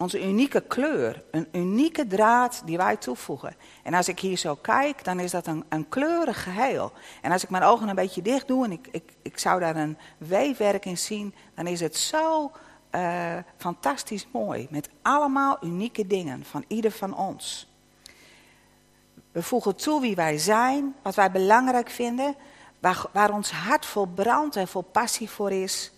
Onze 0.00 0.26
unieke 0.26 0.60
kleur, 0.60 1.22
een 1.30 1.48
unieke 1.52 2.06
draad 2.06 2.62
die 2.64 2.76
wij 2.76 2.96
toevoegen. 2.96 3.56
En 3.82 3.94
als 3.94 4.08
ik 4.08 4.20
hier 4.20 4.36
zo 4.36 4.54
kijk, 4.54 5.04
dan 5.04 5.20
is 5.20 5.30
dat 5.30 5.46
een, 5.46 5.64
een 5.68 5.88
kleurig 5.88 6.42
geheel. 6.42 6.92
En 7.22 7.32
als 7.32 7.42
ik 7.42 7.50
mijn 7.50 7.62
ogen 7.62 7.88
een 7.88 7.94
beetje 7.94 8.22
dicht 8.22 8.48
doe 8.48 8.64
en 8.64 8.72
ik, 8.72 8.88
ik, 8.90 9.12
ik 9.22 9.38
zou 9.38 9.60
daar 9.60 9.76
een 9.76 9.98
weefwerk 10.18 10.84
in 10.84 10.98
zien, 10.98 11.34
dan 11.54 11.66
is 11.66 11.80
het 11.80 11.96
zo 11.96 12.52
uh, 12.94 13.36
fantastisch 13.56 14.26
mooi. 14.32 14.66
Met 14.70 14.88
allemaal 15.02 15.58
unieke 15.64 16.06
dingen 16.06 16.44
van 16.44 16.64
ieder 16.68 16.90
van 16.90 17.16
ons. 17.16 17.68
We 19.32 19.42
voegen 19.42 19.76
toe 19.76 20.00
wie 20.00 20.14
wij 20.14 20.38
zijn, 20.38 20.94
wat 21.02 21.14
wij 21.14 21.30
belangrijk 21.30 21.90
vinden, 21.90 22.34
waar, 22.78 23.04
waar 23.12 23.32
ons 23.32 23.50
hart 23.50 23.86
vol 23.86 24.06
brand 24.06 24.56
en 24.56 24.68
vol 24.68 24.82
passie 24.82 25.30
voor 25.30 25.52
is. 25.52 25.92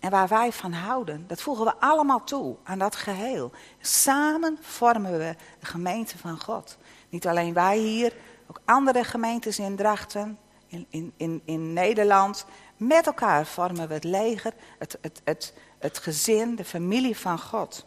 En 0.00 0.10
waar 0.10 0.28
wij 0.28 0.52
van 0.52 0.72
houden, 0.72 1.24
dat 1.26 1.42
voegen 1.42 1.64
we 1.64 1.74
allemaal 1.80 2.24
toe 2.24 2.56
aan 2.64 2.78
dat 2.78 2.96
geheel. 2.96 3.52
Samen 3.80 4.58
vormen 4.60 5.18
we 5.18 5.36
de 5.60 5.66
gemeente 5.66 6.18
van 6.18 6.40
God. 6.40 6.78
Niet 7.08 7.26
alleen 7.26 7.54
wij 7.54 7.78
hier, 7.78 8.12
ook 8.46 8.60
andere 8.64 9.04
gemeentes 9.04 9.58
in 9.58 9.76
Drachten, 9.76 10.38
in, 10.66 10.86
in, 10.90 11.12
in, 11.16 11.42
in 11.44 11.72
Nederland. 11.72 12.46
Met 12.76 13.06
elkaar 13.06 13.46
vormen 13.46 13.88
we 13.88 13.94
het 13.94 14.04
leger, 14.04 14.52
het, 14.78 14.98
het, 15.00 15.20
het, 15.24 15.54
het 15.78 15.98
gezin, 15.98 16.56
de 16.56 16.64
familie 16.64 17.16
van 17.16 17.38
God. 17.38 17.86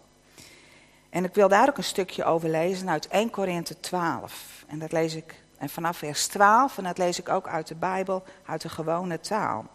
En 1.09 1.23
ik 1.23 1.33
wil 1.33 1.47
daar 1.47 1.69
ook 1.69 1.77
een 1.77 1.83
stukje 1.83 2.23
over 2.23 2.49
lezen 2.49 2.89
uit 2.89 3.07
1 3.07 3.29
Korinthe 3.29 3.79
12. 3.79 4.63
En 4.67 4.79
dat 4.79 4.91
lees 4.91 5.15
ik 5.15 5.43
en 5.57 5.69
vanaf 5.69 5.97
vers 5.97 6.27
12, 6.27 6.77
en 6.77 6.83
dat 6.83 6.97
lees 6.97 7.19
ik 7.19 7.29
ook 7.29 7.47
uit 7.47 7.67
de 7.67 7.75
Bijbel, 7.75 8.23
uit 8.45 8.61
de 8.61 8.69
gewone 8.69 9.19
taal. 9.19 9.65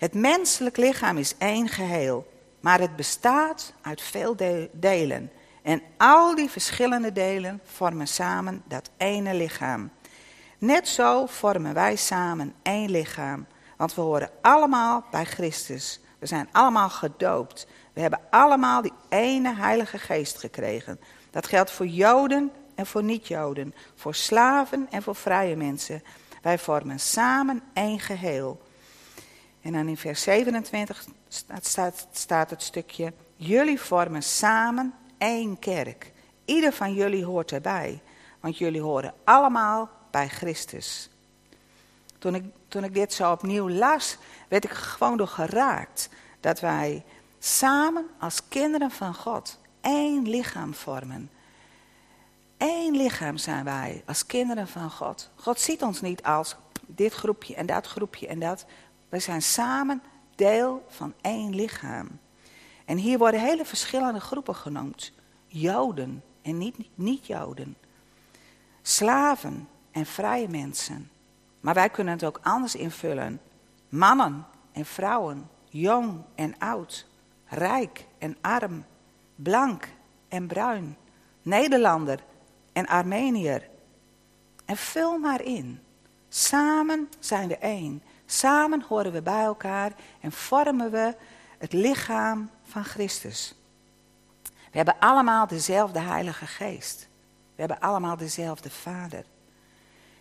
Het 0.00 0.14
menselijk 0.14 0.76
lichaam 0.76 1.18
is 1.18 1.34
één 1.38 1.68
geheel, 1.68 2.26
maar 2.60 2.80
het 2.80 2.96
bestaat 2.96 3.72
uit 3.80 4.00
veel 4.02 4.36
delen. 4.72 5.30
En 5.62 5.82
al 5.96 6.34
die 6.34 6.50
verschillende 6.50 7.12
delen 7.12 7.60
vormen 7.64 8.08
samen 8.08 8.62
dat 8.68 8.90
ene 8.96 9.34
lichaam. 9.34 9.90
Net 10.58 10.88
zo 10.88 11.26
vormen 11.26 11.74
wij 11.74 11.96
samen 11.96 12.54
één 12.62 12.90
lichaam, 12.90 13.46
want 13.76 13.94
we 13.94 14.00
horen 14.00 14.30
allemaal 14.40 15.04
bij 15.10 15.24
Christus. 15.24 16.00
We 16.18 16.26
zijn 16.26 16.48
allemaal 16.52 16.90
gedoopt. 16.90 17.66
We 17.92 18.00
hebben 18.00 18.20
allemaal 18.30 18.82
die 18.82 18.94
ene 19.08 19.54
Heilige 19.54 19.98
Geest 19.98 20.38
gekregen. 20.38 21.00
Dat 21.30 21.46
geldt 21.46 21.70
voor 21.70 21.86
Joden 21.86 22.52
en 22.74 22.86
voor 22.86 23.02
niet-Joden, 23.02 23.74
voor 23.94 24.14
slaven 24.14 24.86
en 24.90 25.02
voor 25.02 25.16
vrije 25.16 25.56
mensen. 25.56 26.02
Wij 26.42 26.58
vormen 26.58 27.00
samen 27.00 27.62
één 27.72 28.00
geheel. 28.00 28.60
En 29.62 29.72
dan 29.72 29.88
in 29.88 29.96
vers 29.96 30.22
27 30.22 31.04
staat, 31.60 32.06
staat 32.12 32.50
het 32.50 32.62
stukje: 32.62 33.12
Jullie 33.36 33.80
vormen 33.80 34.22
samen 34.22 34.94
één 35.18 35.58
kerk. 35.58 36.12
Ieder 36.44 36.72
van 36.72 36.94
jullie 36.94 37.24
hoort 37.24 37.52
erbij, 37.52 38.00
want 38.40 38.58
jullie 38.58 38.80
horen 38.80 39.14
allemaal 39.24 39.90
bij 40.10 40.28
Christus. 40.28 41.10
Toen 42.18 42.34
ik, 42.34 42.44
toen 42.68 42.84
ik 42.84 42.94
dit 42.94 43.12
zo 43.12 43.32
opnieuw 43.32 43.68
las, 43.68 44.16
werd 44.48 44.64
ik 44.64 44.70
gewoon 44.70 45.16
door 45.16 45.28
geraakt 45.28 46.08
dat 46.40 46.60
wij 46.60 47.04
samen 47.38 48.06
als 48.18 48.48
kinderen 48.48 48.90
van 48.90 49.14
God 49.14 49.58
één 49.80 50.28
lichaam 50.28 50.74
vormen. 50.74 51.30
Eén 52.58 52.96
lichaam 52.96 53.36
zijn 53.36 53.64
wij 53.64 54.02
als 54.06 54.26
kinderen 54.26 54.68
van 54.68 54.90
God. 54.90 55.30
God 55.34 55.60
ziet 55.60 55.82
ons 55.82 56.00
niet 56.00 56.22
als 56.22 56.56
dit 56.86 57.12
groepje 57.12 57.54
en 57.54 57.66
dat 57.66 57.86
groepje 57.86 58.26
en 58.26 58.38
dat. 58.38 58.64
We 59.10 59.18
zijn 59.18 59.42
samen 59.42 60.02
deel 60.34 60.84
van 60.88 61.14
één 61.20 61.54
lichaam. 61.54 62.08
En 62.84 62.96
hier 62.96 63.18
worden 63.18 63.40
hele 63.40 63.64
verschillende 63.64 64.20
groepen 64.20 64.54
genoemd. 64.54 65.12
Joden 65.46 66.22
en 66.42 66.72
niet-Joden. 66.94 67.76
Slaven 68.82 69.68
en 69.90 70.06
vrije 70.06 70.48
mensen. 70.48 71.10
Maar 71.60 71.74
wij 71.74 71.88
kunnen 71.88 72.12
het 72.12 72.24
ook 72.24 72.40
anders 72.42 72.74
invullen. 72.74 73.40
Mannen 73.88 74.46
en 74.72 74.84
vrouwen, 74.84 75.48
jong 75.68 76.22
en 76.34 76.58
oud, 76.58 77.06
rijk 77.46 78.06
en 78.18 78.36
arm, 78.40 78.84
blank 79.34 79.88
en 80.28 80.46
bruin, 80.46 80.96
Nederlander 81.42 82.24
en 82.72 82.86
Armeniër. 82.86 83.68
En 84.64 84.76
vul 84.76 85.18
maar 85.18 85.42
in. 85.42 85.80
Samen 86.28 87.08
zijn 87.18 87.48
we 87.48 87.56
één. 87.56 88.02
Samen 88.32 88.82
horen 88.88 89.12
we 89.12 89.22
bij 89.22 89.42
elkaar 89.42 89.92
en 90.20 90.32
vormen 90.32 90.90
we 90.90 91.14
het 91.58 91.72
lichaam 91.72 92.50
van 92.62 92.84
Christus. 92.84 93.54
We 94.42 94.76
hebben 94.76 94.98
allemaal 94.98 95.46
dezelfde 95.46 95.98
Heilige 95.98 96.46
Geest. 96.46 97.08
We 97.54 97.60
hebben 97.60 97.80
allemaal 97.80 98.16
dezelfde 98.16 98.70
Vader. 98.70 99.24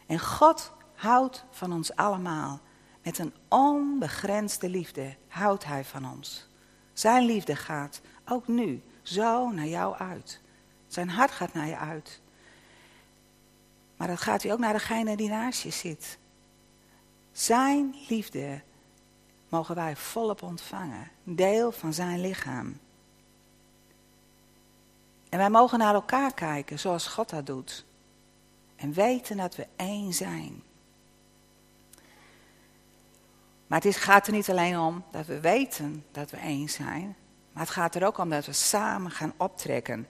En 0.06 0.20
God 0.20 0.72
houdt 0.96 1.44
van 1.52 1.74
ons 1.74 1.96
allemaal. 1.96 2.60
Met 3.04 3.18
een 3.18 3.34
onbegrensde 3.48 4.70
liefde 4.70 5.16
houdt 5.28 5.66
Hij 5.66 5.86
van 5.86 6.12
ons. 6.12 6.48
Zijn 6.94 7.26
liefde 7.26 7.56
gaat 7.56 8.02
ook 8.26 8.48
nu 8.48 8.84
zo 9.02 9.50
naar 9.50 9.68
jou 9.68 9.96
uit. 9.96 10.42
Zijn 10.88 11.10
hart 11.10 11.32
gaat 11.32 11.54
naar 11.54 11.68
je 11.68 11.78
uit. 11.78 12.22
Maar 13.98 14.08
dat 14.08 14.22
gaat 14.22 14.44
hij 14.44 14.54
ook 14.54 14.60
naar 14.60 14.74
degene 14.74 15.16
die 15.16 15.30
naast 15.30 15.62
je 15.62 15.72
zit. 15.72 16.19
Zijn 17.40 17.96
liefde 18.08 18.62
mogen 19.50 19.76
wij 19.76 19.96
volop 19.96 20.42
ontvangen. 20.42 21.12
Deel 21.24 21.72
van 21.72 21.94
zijn 21.94 22.22
lichaam. 22.22 22.80
En 25.30 25.38
wij 25.38 25.50
mogen 25.50 25.80
naar 25.80 25.94
elkaar 25.94 26.34
kijken 26.34 26.80
zoals 26.80 27.08
God 27.08 27.30
dat 27.30 27.46
doet. 27.46 27.86
En 28.76 28.94
weten 28.94 29.38
dat 29.38 29.56
we 29.56 29.68
één 29.76 30.14
zijn. 30.14 30.64
Maar 33.68 33.82
het 33.82 33.96
gaat 33.96 34.28
er 34.28 34.34
niet 34.34 34.50
alleen 34.50 34.80
om 34.80 35.04
dat 35.12 35.26
we 35.26 35.40
weten 35.40 36.06
dat 36.12 36.32
we 36.32 36.38
één 36.38 36.70
zijn. 36.70 37.16
Maar 37.52 37.64
het 37.64 37.74
gaat 37.74 37.96
er 37.96 38.06
ook 38.06 38.18
om 38.18 38.30
dat 38.30 38.46
we 38.46 38.54
samen 38.54 39.12
gaan 39.12 39.34
optrekken. 39.38 40.08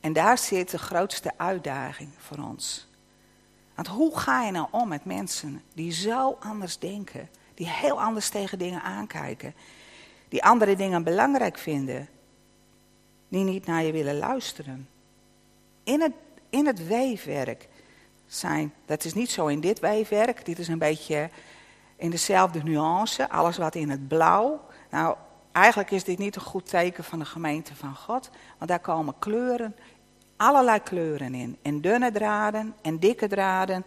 En 0.00 0.12
daar 0.12 0.38
zit 0.38 0.70
de 0.70 0.78
grootste 0.78 1.32
uitdaging 1.36 2.10
voor 2.18 2.38
ons. 2.38 2.86
Want 3.74 3.88
hoe 3.88 4.18
ga 4.18 4.42
je 4.42 4.50
nou 4.50 4.66
om 4.70 4.88
met 4.88 5.04
mensen 5.04 5.62
die 5.74 5.92
zo 5.92 6.36
anders 6.40 6.78
denken, 6.78 7.28
die 7.54 7.68
heel 7.68 8.00
anders 8.00 8.28
tegen 8.28 8.58
dingen 8.58 8.82
aankijken, 8.82 9.54
die 10.28 10.44
andere 10.44 10.76
dingen 10.76 11.02
belangrijk 11.02 11.58
vinden, 11.58 12.08
die 13.28 13.44
niet 13.44 13.66
naar 13.66 13.82
je 13.82 13.92
willen 13.92 14.18
luisteren? 14.18 14.88
In 15.84 16.00
het, 16.00 16.12
in 16.50 16.66
het 16.66 16.86
weefwerk 16.86 17.68
zijn, 18.26 18.72
dat 18.86 19.04
is 19.04 19.14
niet 19.14 19.30
zo 19.30 19.46
in 19.46 19.60
dit 19.60 19.80
weefwerk, 19.80 20.44
dit 20.44 20.58
is 20.58 20.68
een 20.68 20.78
beetje 20.78 21.30
in 21.96 22.10
dezelfde 22.10 22.62
nuance, 22.62 23.30
alles 23.30 23.56
wat 23.56 23.74
in 23.74 23.90
het 23.90 24.08
blauw. 24.08 24.66
Nou, 24.90 25.16
eigenlijk 25.52 25.90
is 25.90 26.04
dit 26.04 26.18
niet 26.18 26.36
een 26.36 26.42
goed 26.42 26.68
teken 26.68 27.04
van 27.04 27.18
de 27.18 27.24
gemeente 27.24 27.74
van 27.74 27.94
God, 27.94 28.30
want 28.58 28.70
daar 28.70 28.80
komen 28.80 29.14
kleuren 29.18 29.76
allerlei 30.36 30.82
kleuren 30.82 31.34
in. 31.34 31.56
En 31.62 31.80
dunne 31.80 32.12
draden 32.12 32.74
en 32.82 32.98
dikke 32.98 33.28
draden, 33.28 33.84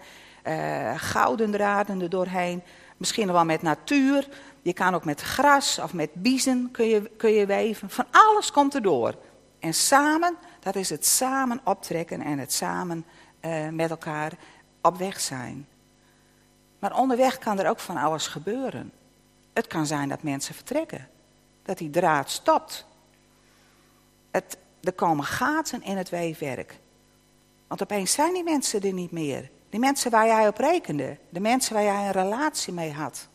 uh, 0.48 0.92
gouden 0.96 1.52
draden 1.52 2.02
er 2.02 2.10
doorheen. 2.10 2.64
Misschien 2.98 3.32
wel 3.32 3.46
met 3.46 3.62
natuur. 3.62 4.28
Je 4.62 4.74
kan 4.74 4.96
ook 4.96 5.06
met 5.06 5.22
gras 5.22 5.80
of 5.80 5.94
met 5.94 6.14
biezen 6.14 6.70
kun 6.72 6.88
je, 6.88 7.12
kun 7.18 7.32
je 7.32 7.46
weven. 7.46 7.90
Van 7.90 8.06
alles 8.12 8.52
komt 8.52 8.74
er 8.74 8.82
door. 8.82 9.16
En 9.60 9.74
samen, 9.74 10.36
dat 10.60 10.76
is 10.76 10.90
het 10.90 11.06
samen 11.06 11.60
optrekken 11.64 12.22
en 12.22 12.38
het 12.38 12.54
samen 12.54 13.06
uh, 13.42 13.70
met 13.70 13.90
elkaar 13.90 14.32
op 14.82 14.98
weg 14.98 15.20
zijn. 15.20 15.68
Maar 16.80 16.98
onderweg 16.98 17.38
kan 17.38 17.60
er 17.60 17.70
ook 17.70 17.80
van 17.80 17.98
alles 17.98 18.28
gebeuren. 18.28 18.92
Het 19.54 19.68
kan 19.68 19.86
zijn 19.86 20.10
dat 20.10 20.24
mensen 20.24 20.56
vertrekken. 20.56 21.08
Dat 21.64 21.78
die 21.78 21.90
draad 21.90 22.30
stopt. 22.30 22.86
Het, 24.32 24.58
er 24.82 24.94
komen 24.94 25.26
gaten 25.26 25.84
in 25.84 25.98
het 25.98 26.10
weefwerk. 26.10 26.80
Want 27.68 27.82
opeens 27.82 28.12
zijn 28.12 28.34
die 28.34 28.44
mensen 28.44 28.82
er 28.82 28.94
niet 28.94 29.12
meer. 29.12 29.50
Die 29.70 29.80
mensen 29.80 30.12
waar 30.12 30.26
jij 30.26 30.48
op 30.48 30.58
rekende. 30.58 31.18
De 31.30 31.40
mensen 31.40 31.74
waar 31.74 31.84
jij 31.84 32.06
een 32.06 32.12
relatie 32.12 32.74
mee 32.74 32.92
had. 32.92 33.28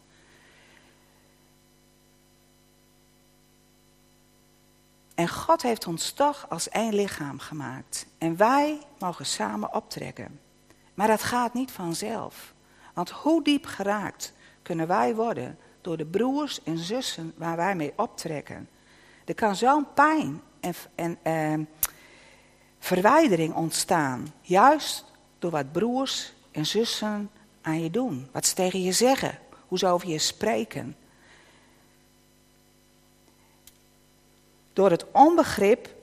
En 5.15 5.29
God 5.29 5.63
heeft 5.63 5.87
ons 5.87 6.13
toch 6.13 6.47
als 6.49 6.69
één 6.69 6.95
lichaam 6.95 7.39
gemaakt. 7.39 8.07
En 8.19 8.37
wij 8.37 8.79
mogen 8.99 9.27
samen 9.27 9.75
optrekken. 9.75 10.41
Maar 10.95 11.09
dat 11.09 11.23
gaat 11.23 11.55
niet 11.55 11.71
vanzelf. 11.71 12.55
Want 12.95 13.11
hoe 13.11 13.43
diep 13.43 13.67
geraakt 13.67 14.33
kunnen 14.63 14.87
wij 14.87 15.15
worden 15.15 15.59
door 15.81 15.97
de 15.97 16.07
broers 16.07 16.63
en 16.63 16.79
zussen 16.79 17.33
waar 17.37 17.57
wij 17.57 17.75
mee 17.75 17.93
optrekken? 17.97 18.69
Er 19.25 19.35
kan 19.35 19.57
zo'n 19.57 19.93
pijn 19.95 20.41
en, 20.95 21.19
ehm, 21.23 21.63
verwijdering 22.79 23.55
ontstaan. 23.55 24.33
Juist 24.41 25.05
door 25.39 25.51
wat 25.51 25.73
broers 25.73 26.33
en 26.51 26.67
zussen 26.67 27.31
aan 27.63 27.83
je 27.83 27.91
doen. 27.91 28.29
Wat 28.33 28.47
ze 28.47 28.55
tegen 28.55 28.83
je 28.83 28.93
zeggen. 28.93 29.39
Hoe 29.69 29.79
ze 29.79 29.87
over 29.87 30.09
je 30.09 30.19
spreken. 30.19 30.97
door 34.73 34.91
het 34.91 35.05
onbegrip 35.13 35.95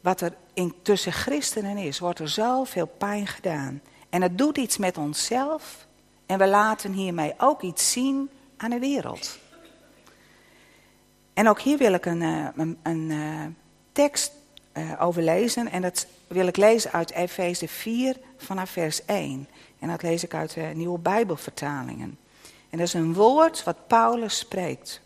wat 0.00 0.20
er 0.20 0.34
tussen 0.82 1.12
christenen 1.12 1.76
is, 1.76 1.98
wordt 1.98 2.18
er 2.18 2.28
zoveel 2.28 2.86
pijn 2.86 3.26
gedaan. 3.26 3.80
En 4.08 4.22
het 4.22 4.38
doet 4.38 4.58
iets 4.58 4.76
met 4.76 4.98
onszelf 4.98 5.86
en 6.26 6.38
we 6.38 6.46
laten 6.46 6.92
hiermee 6.92 7.34
ook 7.38 7.62
iets 7.62 7.92
zien 7.92 8.30
aan 8.56 8.70
de 8.70 8.78
wereld. 8.78 9.38
En 11.34 11.48
ook 11.48 11.60
hier 11.60 11.78
wil 11.78 11.92
ik 11.92 12.06
een, 12.06 12.22
eh, 12.22 12.46
een, 12.56 12.78
een 12.82 13.10
uh, 13.10 13.46
tekst 14.00 14.32
uh, 14.76 14.92
over 14.98 15.22
lezen. 15.22 15.70
En 15.70 15.82
dat 15.82 16.06
wil 16.26 16.46
ik 16.46 16.56
lezen 16.56 16.92
uit 16.92 17.12
Efeze 17.12 17.68
4 17.68 18.16
vanaf 18.36 18.70
vers 18.70 19.04
1. 19.04 19.48
En 19.78 19.88
dat 19.88 20.02
lees 20.02 20.24
ik 20.24 20.34
uit 20.34 20.54
de 20.54 20.70
nieuwe 20.74 20.98
Bijbelvertalingen. 20.98 22.18
En 22.70 22.78
dat 22.78 22.86
is 22.86 22.94
een 22.94 23.14
woord 23.14 23.64
wat 23.64 23.86
Paulus 23.86 24.38
spreekt. 24.38 25.00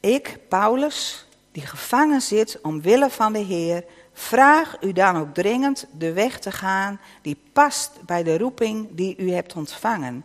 Ik, 0.00 0.38
Paulus, 0.48 1.26
die 1.52 1.66
gevangen 1.66 2.22
zit 2.22 2.60
omwille 2.60 3.10
van 3.10 3.32
de 3.32 3.38
Heer, 3.38 3.84
vraag 4.12 4.76
u 4.80 4.92
dan 4.92 5.16
ook 5.16 5.34
dringend 5.34 5.86
de 5.98 6.12
weg 6.12 6.38
te 6.38 6.52
gaan 6.52 7.00
die 7.22 7.36
past 7.52 7.90
bij 8.06 8.22
de 8.22 8.38
roeping 8.38 8.88
die 8.90 9.16
u 9.16 9.30
hebt 9.30 9.54
ontvangen. 9.54 10.24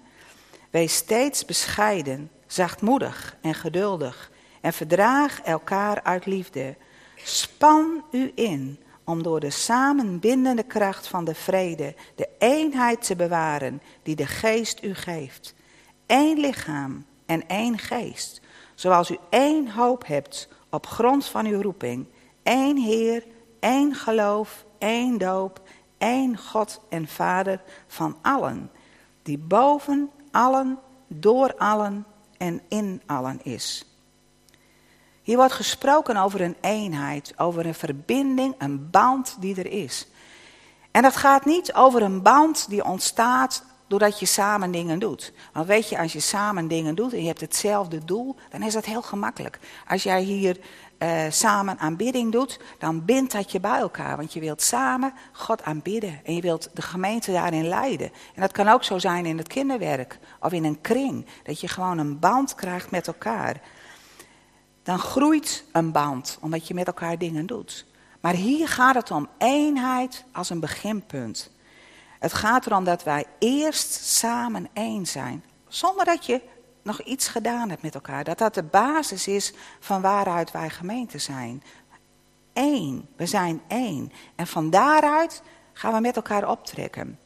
Wees 0.69 0.95
steeds 0.95 1.45
bescheiden, 1.45 2.31
zachtmoedig 2.47 3.37
en 3.41 3.53
geduldig 3.53 4.31
en 4.61 4.73
verdraag 4.73 5.41
elkaar 5.41 6.03
uit 6.03 6.25
liefde. 6.25 6.75
Span 7.15 8.03
u 8.11 8.31
in 8.35 8.79
om 9.03 9.23
door 9.23 9.39
de 9.39 9.49
samenbindende 9.49 10.63
kracht 10.63 11.07
van 11.07 11.25
de 11.25 11.35
vrede 11.35 11.95
de 12.15 12.29
eenheid 12.39 13.05
te 13.05 13.15
bewaren 13.15 13.81
die 14.03 14.15
de 14.15 14.27
geest 14.27 14.83
u 14.83 14.93
geeft. 14.93 15.53
Eén 16.07 16.39
lichaam 16.39 17.05
en 17.25 17.47
één 17.47 17.77
geest, 17.77 18.41
zoals 18.75 19.09
u 19.09 19.17
één 19.29 19.71
hoop 19.71 20.07
hebt 20.07 20.47
op 20.69 20.85
grond 20.87 21.25
van 21.25 21.45
uw 21.45 21.61
roeping. 21.61 22.05
Eén 22.43 22.77
Heer, 22.77 23.25
één 23.59 23.95
geloof, 23.95 24.65
één 24.77 25.17
doop, 25.17 25.61
één 25.97 26.37
God 26.37 26.79
en 26.89 27.07
Vader 27.07 27.61
van 27.87 28.17
allen, 28.21 28.71
die 29.23 29.37
boven 29.37 30.09
allen, 30.31 30.79
door 31.07 31.55
allen 31.57 32.05
en 32.37 32.61
in 32.67 33.01
allen 33.05 33.39
is. 33.43 33.88
Hier 35.29 35.37
wordt 35.37 35.53
gesproken 35.53 36.17
over 36.17 36.41
een 36.41 36.55
eenheid, 36.61 37.33
over 37.37 37.65
een 37.65 37.73
verbinding, 37.73 38.55
een 38.57 38.89
band 38.89 39.37
die 39.39 39.55
er 39.55 39.71
is. 39.71 40.07
En 40.91 41.01
dat 41.01 41.15
gaat 41.15 41.45
niet 41.45 41.73
over 41.73 42.01
een 42.01 42.21
band 42.21 42.69
die 42.69 42.83
ontstaat 42.83 43.63
doordat 43.87 44.19
je 44.19 44.25
samen 44.25 44.71
dingen 44.71 44.99
doet. 44.99 45.33
Want 45.53 45.67
weet 45.67 45.89
je, 45.89 45.99
als 45.99 46.13
je 46.13 46.19
samen 46.19 46.67
dingen 46.67 46.95
doet 46.95 47.13
en 47.13 47.21
je 47.21 47.27
hebt 47.27 47.41
hetzelfde 47.41 48.05
doel, 48.05 48.35
dan 48.49 48.63
is 48.63 48.73
dat 48.73 48.85
heel 48.85 49.01
gemakkelijk. 49.01 49.59
Als 49.87 50.03
jij 50.03 50.21
hier 50.21 50.59
uh, 50.99 51.21
samen 51.29 51.79
aanbidding 51.79 52.31
doet, 52.31 52.59
dan 52.79 53.05
bindt 53.05 53.31
dat 53.31 53.51
je 53.51 53.59
bij 53.59 53.79
elkaar. 53.79 54.17
Want 54.17 54.33
je 54.33 54.39
wilt 54.39 54.61
samen 54.61 55.13
God 55.31 55.63
aanbidden 55.63 56.19
en 56.23 56.35
je 56.35 56.41
wilt 56.41 56.69
de 56.73 56.81
gemeente 56.81 57.31
daarin 57.31 57.67
leiden. 57.67 58.11
En 58.35 58.41
dat 58.41 58.51
kan 58.51 58.67
ook 58.67 58.83
zo 58.83 58.99
zijn 58.99 59.25
in 59.25 59.37
het 59.37 59.47
kinderwerk 59.47 60.19
of 60.39 60.51
in 60.51 60.63
een 60.63 60.81
kring. 60.81 61.25
Dat 61.43 61.59
je 61.59 61.67
gewoon 61.67 61.97
een 61.97 62.19
band 62.19 62.55
krijgt 62.55 62.91
met 62.91 63.07
elkaar 63.07 63.61
dan 64.83 64.99
groeit 64.99 65.63
een 65.71 65.91
band, 65.91 66.37
omdat 66.41 66.67
je 66.67 66.73
met 66.73 66.87
elkaar 66.87 67.17
dingen 67.17 67.45
doet. 67.45 67.85
Maar 68.19 68.33
hier 68.33 68.67
gaat 68.67 68.95
het 68.95 69.11
om 69.11 69.27
eenheid 69.37 70.25
als 70.31 70.49
een 70.49 70.59
beginpunt. 70.59 71.51
Het 72.19 72.33
gaat 72.33 72.65
erom 72.65 72.83
dat 72.83 73.03
wij 73.03 73.25
eerst 73.39 74.05
samen 74.05 74.67
één 74.73 75.05
zijn, 75.05 75.43
zonder 75.67 76.05
dat 76.05 76.25
je 76.25 76.41
nog 76.81 77.01
iets 77.01 77.27
gedaan 77.27 77.69
hebt 77.69 77.81
met 77.81 77.95
elkaar. 77.95 78.23
Dat 78.23 78.37
dat 78.37 78.53
de 78.53 78.63
basis 78.63 79.27
is 79.27 79.53
van 79.79 80.01
waaruit 80.01 80.51
wij 80.51 80.69
gemeente 80.69 81.17
zijn. 81.17 81.63
Eén, 82.53 83.07
we 83.15 83.25
zijn 83.25 83.61
één. 83.67 84.11
En 84.35 84.47
van 84.47 84.69
daaruit 84.69 85.41
gaan 85.73 85.93
we 85.93 85.99
met 85.99 86.15
elkaar 86.15 86.49
optrekken. 86.49 87.19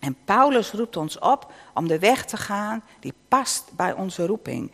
En 0.00 0.16
Paulus 0.24 0.70
roept 0.70 0.96
ons 0.96 1.18
op 1.18 1.52
om 1.74 1.88
de 1.88 1.98
weg 1.98 2.24
te 2.24 2.36
gaan 2.36 2.82
die 3.00 3.14
past 3.28 3.72
bij 3.76 3.92
onze 3.92 4.26
roeping. 4.26 4.72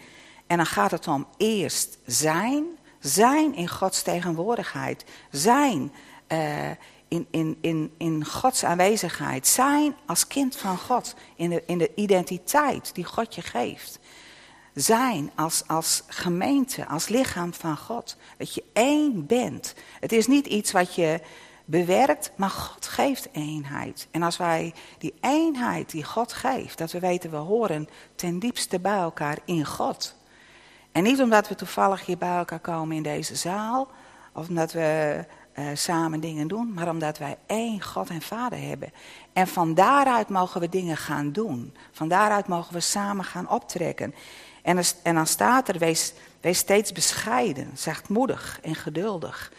En 0.50 0.56
dan 0.56 0.66
gaat 0.66 0.90
het 0.90 1.08
om 1.08 1.26
eerst 1.36 1.98
zijn, 2.06 2.64
zijn 2.98 3.54
in 3.54 3.68
Gods 3.68 4.02
tegenwoordigheid, 4.02 5.04
zijn 5.30 5.92
uh, 6.28 6.70
in, 7.08 7.26
in, 7.30 7.58
in, 7.60 7.92
in 7.96 8.24
Gods 8.24 8.64
aanwezigheid, 8.64 9.46
zijn 9.46 9.94
als 10.06 10.26
kind 10.26 10.56
van 10.56 10.78
God, 10.78 11.14
in 11.36 11.50
de, 11.50 11.62
in 11.66 11.78
de 11.78 11.90
identiteit 11.94 12.94
die 12.94 13.04
God 13.04 13.34
je 13.34 13.42
geeft. 13.42 13.98
Zijn 14.74 15.30
als, 15.34 15.62
als 15.66 16.02
gemeente, 16.06 16.86
als 16.86 17.08
lichaam 17.08 17.54
van 17.54 17.76
God. 17.76 18.16
Dat 18.36 18.54
je 18.54 18.64
één 18.72 19.26
bent. 19.26 19.74
Het 20.00 20.12
is 20.12 20.26
niet 20.26 20.46
iets 20.46 20.72
wat 20.72 20.94
je 20.94 21.20
bewerkt, 21.64 22.32
maar 22.36 22.50
God 22.50 22.86
geeft 22.86 23.28
eenheid. 23.32 24.08
En 24.10 24.22
als 24.22 24.36
wij 24.36 24.74
die 24.98 25.14
eenheid 25.20 25.90
die 25.90 26.04
God 26.04 26.32
geeft, 26.32 26.78
dat 26.78 26.92
we 26.92 26.98
weten 26.98 27.30
we 27.30 27.36
horen 27.36 27.88
ten 28.14 28.38
diepste 28.38 28.80
bij 28.80 28.98
elkaar 28.98 29.38
in 29.44 29.66
God. 29.66 30.18
En 30.92 31.02
niet 31.02 31.20
omdat 31.20 31.48
we 31.48 31.54
toevallig 31.54 32.06
hier 32.06 32.18
bij 32.18 32.36
elkaar 32.36 32.60
komen 32.60 32.96
in 32.96 33.02
deze 33.02 33.36
zaal, 33.36 33.88
of 34.32 34.48
omdat 34.48 34.72
we 34.72 35.24
uh, 35.58 35.66
samen 35.74 36.20
dingen 36.20 36.48
doen, 36.48 36.72
maar 36.72 36.88
omdat 36.88 37.18
wij 37.18 37.36
één 37.46 37.82
God 37.82 38.08
en 38.08 38.22
Vader 38.22 38.58
hebben. 38.58 38.92
En 39.32 39.46
van 39.46 39.74
daaruit 39.74 40.28
mogen 40.28 40.60
we 40.60 40.68
dingen 40.68 40.96
gaan 40.96 41.32
doen. 41.32 41.74
Van 41.92 42.08
daaruit 42.08 42.46
mogen 42.46 42.72
we 42.72 42.80
samen 42.80 43.24
gaan 43.24 43.50
optrekken. 43.50 44.14
En, 44.62 44.82
en 45.02 45.14
dan 45.14 45.26
staat 45.26 45.68
er, 45.68 45.78
wees, 45.78 46.12
wees 46.40 46.58
steeds 46.58 46.92
bescheiden, 46.92 47.70
zachtmoedig 47.74 48.58
en 48.62 48.74
geduldig. 48.74 49.52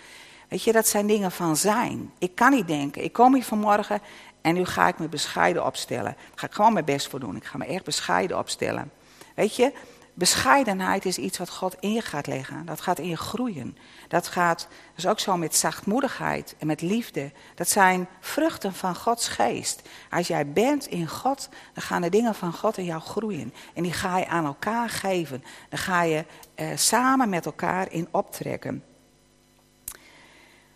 Weet 0.47 0.63
je, 0.63 0.71
dat 0.71 0.87
zijn 0.87 1.07
dingen 1.07 1.31
van 1.31 1.57
zijn. 1.57 2.11
Ik 2.17 2.35
kan 2.35 2.51
niet 2.51 2.67
denken, 2.67 3.03
ik 3.03 3.13
kom 3.13 3.33
hier 3.33 3.43
vanmorgen 3.43 4.01
en 4.41 4.53
nu 4.53 4.65
ga 4.65 4.87
ik 4.87 4.99
me 4.99 5.07
bescheiden 5.07 5.65
opstellen. 5.65 6.03
Daar 6.03 6.31
ga 6.35 6.47
ik 6.47 6.53
gewoon 6.53 6.73
mijn 6.73 6.85
best 6.85 7.07
voor 7.07 7.19
doen. 7.19 7.35
Ik 7.35 7.45
ga 7.45 7.57
me 7.57 7.65
echt 7.65 7.83
bescheiden 7.83 8.37
opstellen. 8.37 8.91
Weet 9.35 9.55
je, 9.55 9.73
Bescheidenheid 10.13 11.05
is 11.05 11.17
iets 11.17 11.37
wat 11.37 11.49
God 11.49 11.75
in 11.79 11.93
je 11.93 12.01
gaat 12.01 12.27
leggen. 12.27 12.65
Dat 12.65 12.81
gaat 12.81 12.99
in 12.99 13.07
je 13.07 13.17
groeien. 13.17 13.77
Dat 14.07 14.27
gaat 14.27 14.67
dus 14.95 15.07
ook 15.07 15.19
zo 15.19 15.37
met 15.37 15.55
zachtmoedigheid 15.55 16.55
en 16.59 16.67
met 16.67 16.81
liefde. 16.81 17.31
Dat 17.55 17.69
zijn 17.69 18.07
vruchten 18.19 18.73
van 18.73 18.95
Gods 18.95 19.27
geest. 19.27 19.81
Als 20.09 20.27
jij 20.27 20.51
bent 20.51 20.87
in 20.87 21.07
God, 21.07 21.49
dan 21.73 21.83
gaan 21.83 22.01
de 22.01 22.09
dingen 22.09 22.35
van 22.35 22.53
God 22.53 22.77
in 22.77 22.85
jou 22.85 23.01
groeien. 23.01 23.53
En 23.73 23.83
die 23.83 23.93
ga 23.93 24.17
je 24.17 24.27
aan 24.27 24.45
elkaar 24.45 24.89
geven. 24.89 25.43
Dan 25.69 25.79
ga 25.79 26.01
je 26.01 26.25
eh, 26.55 26.67
samen 26.75 27.29
met 27.29 27.45
elkaar 27.45 27.91
in 27.91 28.07
optrekken. 28.11 28.83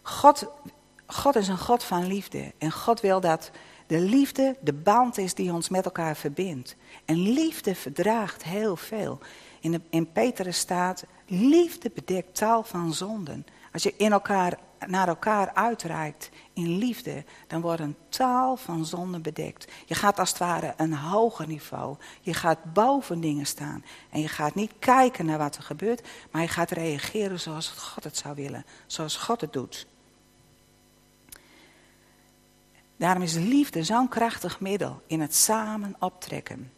God, 0.02 0.46
God 1.08 1.36
is 1.36 1.48
een 1.48 1.58
God 1.58 1.84
van 1.84 2.08
liefde. 2.08 2.54
En 2.58 2.72
God 2.72 3.02
wil 3.02 3.20
dat 3.20 3.52
de 3.88 4.00
liefde 4.00 4.56
de 4.62 4.74
band 4.74 5.18
is 5.18 5.34
die 5.34 5.54
ons 5.54 5.70
met 5.70 5.86
elkaar 5.86 6.16
verbindt. 6.16 6.76
En 7.06 7.18
liefde 7.18 7.76
verdraagt 7.76 8.44
heel 8.44 8.76
veel. 8.76 9.20
In, 9.60 9.72
de, 9.90 10.06
Petrus 10.06 10.58
staat, 10.58 11.06
liefde 11.28 11.92
bedekt 11.94 12.36
taal 12.36 12.64
van 12.64 12.94
zonden. 12.94 13.46
Als 13.74 13.84
je 13.84 13.94
in 13.98 14.12
elkaar, 14.12 14.60
naar 14.88 15.08
elkaar 15.08 15.54
uitreikt 15.54 16.30
in 16.54 16.78
liefde, 16.78 17.24
dan 17.48 17.62
wordt 17.62 17.82
een 17.82 17.96
taal 18.10 18.58
van 18.58 18.86
zonden 18.86 19.22
bedekt. 19.22 19.72
Je 19.86 19.96
gaat 19.96 20.20
als 20.20 20.30
het 20.30 20.38
ware 20.38 20.74
een 20.78 20.94
hoger 20.94 21.48
niveau. 21.48 21.98
Je 22.22 22.34
gaat 22.34 22.74
boven 22.74 23.22
dingen 23.22 23.46
staan. 23.46 23.84
En 24.10 24.22
je 24.22 24.28
gaat 24.28 24.56
niet 24.56 24.72
kijken 24.80 25.26
naar 25.26 25.38
wat 25.38 25.56
er 25.56 25.64
gebeurt, 25.64 26.08
maar 26.32 26.42
je 26.42 26.48
gaat 26.48 26.72
reageren 26.72 27.40
zoals 27.40 27.70
God 27.70 28.04
het 28.04 28.18
zou 28.18 28.36
willen. 28.36 28.66
Zoals 28.86 29.18
God 29.18 29.42
het 29.42 29.54
doet. 29.54 29.88
Daarom 32.98 33.24
is 33.24 33.34
liefde 33.34 33.84
zo'n 33.84 34.08
krachtig 34.08 34.60
middel 34.60 35.02
in 35.08 35.22
het 35.22 35.36
samen 35.36 35.96
optrekken. 36.00 36.72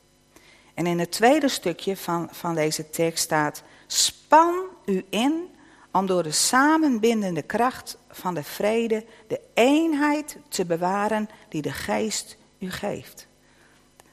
En 0.74 0.86
in 0.86 1.00
het 1.00 1.12
tweede 1.12 1.50
stukje 1.50 1.98
van, 1.98 2.28
van 2.32 2.56
deze 2.56 2.90
tekst 2.90 3.24
staat: 3.24 3.64
Span 3.88 4.60
u 4.86 5.06
in 5.10 5.50
om 5.92 6.06
door 6.06 6.24
de 6.24 6.32
samenbindende 6.32 7.42
kracht 7.42 7.98
van 8.10 8.34
de 8.34 8.44
vrede 8.44 9.06
de 9.28 9.40
eenheid 9.54 10.38
te 10.48 10.66
bewaren 10.66 11.30
die 11.50 11.62
de 11.62 11.72
geest 11.72 12.38
u 12.60 12.72
geeft. 12.72 13.28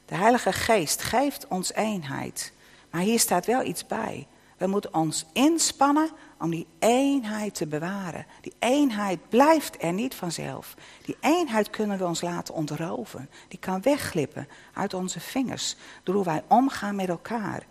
De 0.05 0.15
Heilige 0.15 0.53
Geest 0.53 1.01
geeft 1.01 1.47
ons 1.47 1.73
eenheid. 1.73 2.53
Maar 2.89 3.01
hier 3.01 3.19
staat 3.19 3.45
wel 3.45 3.63
iets 3.63 3.85
bij. 3.85 4.27
We 4.57 4.67
moeten 4.67 4.93
ons 4.93 5.25
inspannen 5.33 6.09
om 6.45 6.51
die 6.51 6.67
eenheid 6.79 7.55
te 7.55 7.67
bewaren. 7.67 8.25
Die 8.41 8.53
eenheid 8.59 9.29
blijft 9.29 9.83
er 9.83 9.93
niet 9.93 10.15
vanzelf. 10.15 10.75
Die 11.05 11.17
eenheid 11.19 11.69
kunnen 11.69 11.97
we 11.97 12.05
ons 12.05 12.21
laten 12.21 12.53
ontroven. 12.53 13.29
Die 13.47 13.59
kan 13.59 13.81
wegglippen 13.81 14.47
uit 14.73 14.93
onze 14.93 15.19
vingers 15.19 15.75
door 16.03 16.15
hoe 16.15 16.23
wij 16.23 16.43
omgaan 16.47 16.95
met 16.95 17.09
elkaar. 17.09 17.65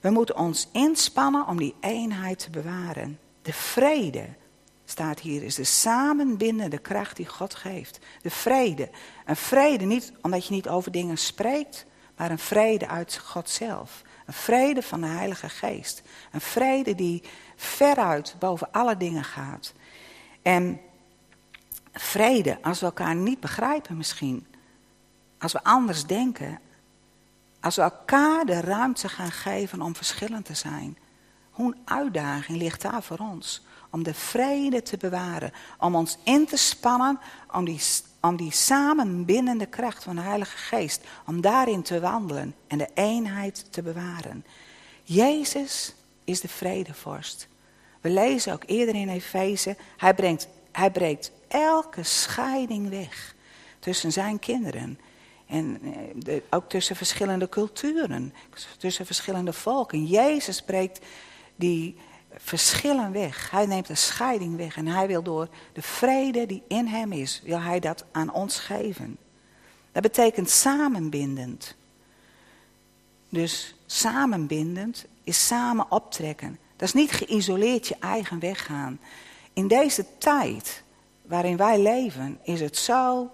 We 0.00 0.10
moeten 0.10 0.36
ons 0.36 0.68
inspannen 0.72 1.46
om 1.46 1.56
die 1.56 1.74
eenheid 1.80 2.38
te 2.38 2.50
bewaren. 2.50 3.18
De 3.42 3.52
vrede, 3.52 4.28
staat 4.84 5.20
hier, 5.20 5.42
is 5.42 5.54
de 5.54 5.64
samenbindende 5.64 6.78
kracht 6.78 7.16
die 7.16 7.26
God 7.26 7.54
geeft. 7.54 7.98
De 8.22 8.30
vrede. 8.30 8.90
Een 9.24 9.36
vrede 9.36 9.84
niet 9.84 10.12
omdat 10.22 10.46
je 10.46 10.54
niet 10.54 10.68
over 10.68 10.92
dingen 10.92 11.18
spreekt, 11.18 11.86
maar 12.16 12.30
een 12.30 12.38
vrede 12.38 12.88
uit 12.88 13.18
God 13.24 13.50
zelf. 13.50 14.02
Een 14.24 14.34
vrede 14.34 14.82
van 14.82 15.00
de 15.00 15.06
Heilige 15.06 15.48
Geest. 15.48 16.02
Een 16.32 16.40
vrede 16.40 16.94
die 16.94 17.22
veruit 17.56 18.36
boven 18.38 18.72
alle 18.72 18.96
dingen 18.96 19.24
gaat. 19.24 19.72
En 20.42 20.80
vrede, 21.92 22.58
als 22.62 22.80
we 22.80 22.86
elkaar 22.86 23.14
niet 23.14 23.40
begrijpen 23.40 23.96
misschien, 23.96 24.46
als 25.38 25.52
we 25.52 25.64
anders 25.64 26.06
denken, 26.06 26.60
als 27.60 27.76
we 27.76 27.82
elkaar 27.82 28.44
de 28.44 28.60
ruimte 28.60 29.08
gaan 29.08 29.30
geven 29.30 29.80
om 29.82 29.96
verschillend 29.96 30.44
te 30.44 30.54
zijn. 30.54 30.98
Hoe 31.50 31.74
een 31.74 31.80
uitdaging 31.84 32.58
ligt 32.58 32.82
daar 32.82 33.02
voor 33.02 33.18
ons. 33.18 33.66
Om 33.94 34.02
de 34.02 34.14
vrede 34.14 34.82
te 34.82 34.96
bewaren. 34.96 35.52
Om 35.78 35.94
ons 35.94 36.18
in 36.24 36.46
te 36.46 36.56
spannen 36.56 37.18
om 37.52 37.64
die, 37.64 37.80
om 38.20 38.36
die 38.36 38.52
samenbindende 38.52 39.66
kracht 39.66 40.02
van 40.02 40.16
de 40.16 40.22
Heilige 40.22 40.56
Geest. 40.56 41.00
Om 41.26 41.40
daarin 41.40 41.82
te 41.82 42.00
wandelen 42.00 42.54
en 42.66 42.78
de 42.78 42.88
eenheid 42.94 43.66
te 43.70 43.82
bewaren. 43.82 44.44
Jezus 45.02 45.94
is 46.24 46.40
de 46.40 46.48
vredevorst. 46.48 47.48
We 48.00 48.10
lezen 48.10 48.52
ook 48.52 48.62
eerder 48.66 48.94
in 48.94 49.08
Efeze. 49.08 49.76
Hij, 49.96 50.14
brengt, 50.14 50.48
hij 50.72 50.90
breekt 50.90 51.32
elke 51.48 52.02
scheiding 52.02 52.88
weg 52.88 53.34
tussen 53.78 54.12
zijn 54.12 54.38
kinderen. 54.38 54.98
En 55.46 55.80
eh, 56.26 56.34
ook 56.50 56.68
tussen 56.68 56.96
verschillende 56.96 57.48
culturen, 57.48 58.34
tussen 58.78 59.06
verschillende 59.06 59.52
volken. 59.52 60.06
Jezus 60.06 60.56
spreekt 60.56 61.00
die 61.56 61.96
verschillen 62.36 63.12
weg. 63.12 63.50
Hij 63.50 63.66
neemt 63.66 63.86
de 63.86 63.94
scheiding 63.94 64.56
weg 64.56 64.76
en 64.76 64.86
hij 64.86 65.06
wil 65.06 65.22
door 65.22 65.48
de 65.72 65.82
vrede 65.82 66.46
die 66.46 66.62
in 66.68 66.86
hem 66.86 67.12
is, 67.12 67.40
wil 67.44 67.60
hij 67.60 67.80
dat 67.80 68.04
aan 68.12 68.32
ons 68.32 68.58
geven. 68.58 69.16
Dat 69.92 70.02
betekent 70.02 70.50
samenbindend. 70.50 71.74
Dus 73.28 73.74
samenbindend 73.86 75.04
is 75.24 75.46
samen 75.46 75.90
optrekken. 75.90 76.58
Dat 76.76 76.88
is 76.88 76.94
niet 76.94 77.12
geïsoleerd 77.12 77.86
je 77.86 77.96
eigen 78.00 78.38
weg 78.38 78.64
gaan. 78.64 79.00
In 79.52 79.68
deze 79.68 80.06
tijd 80.18 80.82
waarin 81.22 81.56
wij 81.56 81.78
leven 81.78 82.38
is 82.42 82.60
het 82.60 82.76
zo... 82.76 83.30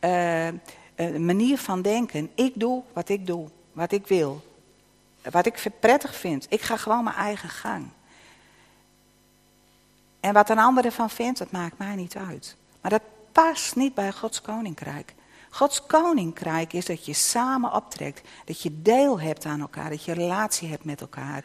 Uh, 0.00 0.48
een 0.94 1.24
manier 1.24 1.58
van 1.58 1.82
denken. 1.82 2.30
Ik 2.34 2.52
doe 2.54 2.82
wat 2.92 3.08
ik 3.08 3.26
doe, 3.26 3.48
wat 3.72 3.92
ik 3.92 4.06
wil. 4.06 4.42
Wat 5.30 5.46
ik 5.46 5.66
prettig 5.80 6.14
vind. 6.14 6.46
Ik 6.48 6.60
ga 6.60 6.76
gewoon 6.76 7.04
mijn 7.04 7.16
eigen 7.16 7.48
gang. 7.48 7.88
En 10.22 10.32
wat 10.32 10.50
een 10.50 10.58
ander 10.58 10.84
ervan 10.84 11.10
vindt, 11.10 11.38
dat 11.38 11.50
maakt 11.50 11.78
mij 11.78 11.94
niet 11.94 12.16
uit. 12.16 12.56
Maar 12.80 12.90
dat 12.90 13.02
past 13.32 13.76
niet 13.76 13.94
bij 13.94 14.12
Gods 14.12 14.40
koninkrijk. 14.40 15.14
Gods 15.50 15.86
koninkrijk 15.86 16.72
is 16.72 16.86
dat 16.86 17.06
je 17.06 17.12
samen 17.12 17.72
optrekt. 17.72 18.28
Dat 18.44 18.62
je 18.62 18.82
deel 18.82 19.20
hebt 19.20 19.44
aan 19.44 19.60
elkaar. 19.60 19.90
Dat 19.90 20.04
je 20.04 20.12
relatie 20.12 20.68
hebt 20.68 20.84
met 20.84 21.00
elkaar. 21.00 21.44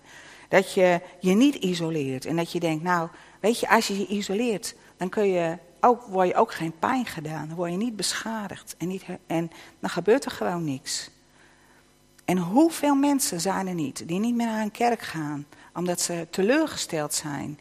Dat 0.50 0.74
je 0.74 1.02
je 1.20 1.34
niet 1.34 1.56
isoleert. 1.56 2.26
En 2.26 2.36
dat 2.36 2.52
je 2.52 2.60
denkt, 2.60 2.84
nou, 2.84 3.10
weet 3.40 3.60
je, 3.60 3.70
als 3.70 3.88
je 3.88 3.98
je 3.98 4.08
isoleert, 4.08 4.76
dan 4.98 5.10
kun 5.10 5.28
je 5.28 5.58
ook, 5.82 6.02
word 6.02 6.28
je 6.28 6.36
ook 6.36 6.54
geen 6.54 6.80
pijn 6.80 7.06
gedaan. 7.06 7.48
Dan 7.48 7.58
word 7.58 7.72
je 7.72 7.78
niet 7.78 7.96
beschadigd. 7.96 8.76
En, 8.78 8.88
niet, 8.88 9.04
en 9.28 9.52
dan 9.80 9.90
gebeurt 9.90 10.26
er 10.26 10.32
gewoon 10.32 10.64
niks. 10.64 11.10
En 12.26 12.38
hoeveel 12.38 12.96
mensen 12.96 13.42
zijn 13.42 13.68
er 13.68 13.74
niet 13.74 14.08
die 14.08 14.20
niet 14.20 14.36
meer 14.36 14.48
naar 14.48 14.62
een 14.62 14.72
kerk 14.72 15.02
gaan. 15.02 15.46
Omdat 15.74 16.02
ze 16.02 16.28
teleurgesteld 16.30 17.14
zijn 17.14 17.60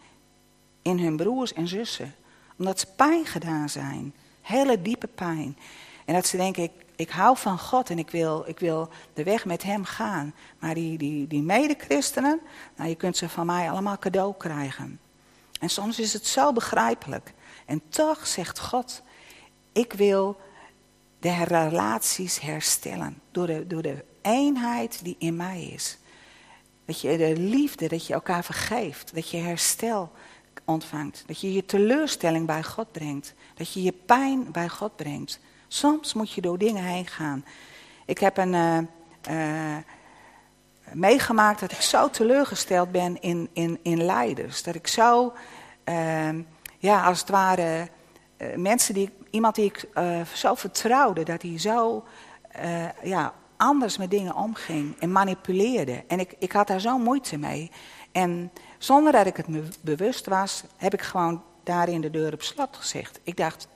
in 0.87 0.99
hun 0.99 1.17
broers 1.17 1.53
en 1.53 1.69
zussen. 1.69 2.15
Omdat 2.59 2.81
ze 2.81 2.87
pijn 2.97 3.27
gedaan 3.27 3.69
zijn. 3.69 4.15
Hele 4.41 4.83
diepe 4.83 5.07
pijn. 5.07 5.59
En 6.05 6.15
dat 6.15 6.27
ze 6.27 6.37
denken, 6.37 6.63
ik, 6.63 6.73
ik 6.97 7.11
hou 7.11 7.37
van 7.37 7.59
God 7.59 7.91
en 7.91 7.99
ik 7.99 8.11
wil, 8.11 8.45
ik 8.47 8.59
wil 8.59 8.89
de 9.15 9.23
weg 9.23 9.45
met 9.45 9.63
hem 9.63 9.85
gaan. 9.85 10.35
Maar 10.59 10.75
die, 10.75 10.99
die, 10.99 11.27
die 11.27 11.43
medechristenen, 11.43 12.41
nou, 12.77 12.89
je 12.89 12.95
kunt 12.95 13.17
ze 13.17 13.29
van 13.29 13.47
mij 13.47 13.71
allemaal 13.71 13.99
cadeau 13.99 14.35
krijgen. 14.39 15.01
En 15.61 15.69
soms 15.69 15.99
is 15.99 16.13
het 16.13 16.27
zo 16.27 16.53
begrijpelijk. 16.53 17.35
En 17.67 17.83
toch 17.89 18.27
zegt 18.27 18.59
God, 18.59 19.03
ik 19.73 19.93
wil 19.93 20.41
de 21.19 21.45
relaties 21.45 22.41
herstellen 22.41 23.21
door 23.31 23.47
de, 23.47 23.67
door 23.67 23.83
de 23.83 24.05
eenheid 24.23 25.05
die 25.05 25.17
in 25.19 25.37
mij 25.37 25.63
is. 25.63 25.99
Dat 26.85 27.01
je 27.01 27.17
de 27.17 27.37
liefde, 27.37 27.89
dat 27.89 28.07
je 28.07 28.13
elkaar 28.13 28.45
vergeeft, 28.45 29.15
dat 29.15 29.31
je 29.31 29.37
herstel 29.37 30.13
ontvangt. 30.65 31.25
Dat 31.27 31.41
je 31.41 31.53
je 31.53 31.65
teleurstelling 31.65 32.47
bij 32.47 32.63
God 32.63 32.93
brengt. 32.93 33.35
Dat 33.55 33.73
je 33.73 33.83
je 33.83 33.93
pijn 33.93 34.53
bij 34.53 34.69
God 34.69 34.97
brengt. 34.97 35.41
Soms 35.69 36.15
moet 36.15 36.33
je 36.33 36.41
door 36.41 36.59
dingen 36.59 36.85
heen 36.85 37.07
gaan. 37.07 37.45
Ik 38.05 38.19
heb 38.19 38.37
een, 38.37 38.53
uh, 38.53 38.79
uh, 39.31 39.77
meegemaakt 40.93 41.61
dat 41.61 41.73
ik 41.73 41.81
zo 41.81 42.11
teleurgesteld 42.11 42.93
ben 42.93 43.21
in, 43.21 43.49
in, 43.53 43.79
in 43.83 44.05
leiders. 44.05 44.63
Dat 44.63 44.75
ik 44.75 44.87
zo 44.87 45.33
uh, 45.85 46.29
ja, 46.79 47.05
als 47.05 47.21
het 47.21 47.29
ware 47.29 47.89
uh, 48.39 48.57
mensen 48.57 48.95
die, 48.95 49.11
iemand 49.31 49.55
die 49.55 49.65
ik 49.65 49.89
zo 50.35 50.55
vertrouwde, 50.55 51.23
dat 51.23 51.43
hij 51.43 51.59
zo 51.59 52.05
ja, 53.03 53.35
anders 53.57 53.97
met 53.97 54.11
dingen 54.11 54.35
omging 54.35 55.01
en 55.01 55.13
manipuleerde. 55.13 56.05
En 56.09 56.21
ik, 56.21 56.35
ik 56.39 56.53
had 56.53 56.67
daar 56.67 56.81
zo 56.81 56.99
moeite 56.99 57.39
mee. 57.39 57.71
En 58.13 58.53
zonder 58.79 59.13
dat 59.13 59.27
ik 59.27 59.37
het 59.37 59.49
me 59.49 59.63
bewust 59.81 60.27
was, 60.27 60.63
heb 60.77 60.95
ik 60.95 61.03
gewoon 61.03 61.43
daarin 61.63 62.01
de 62.01 62.11
deur 62.11 62.33
op 62.33 62.43
slot 62.43 62.77
gezegd. 62.77 63.21
Ik 63.23 63.37
dacht, 63.37 63.69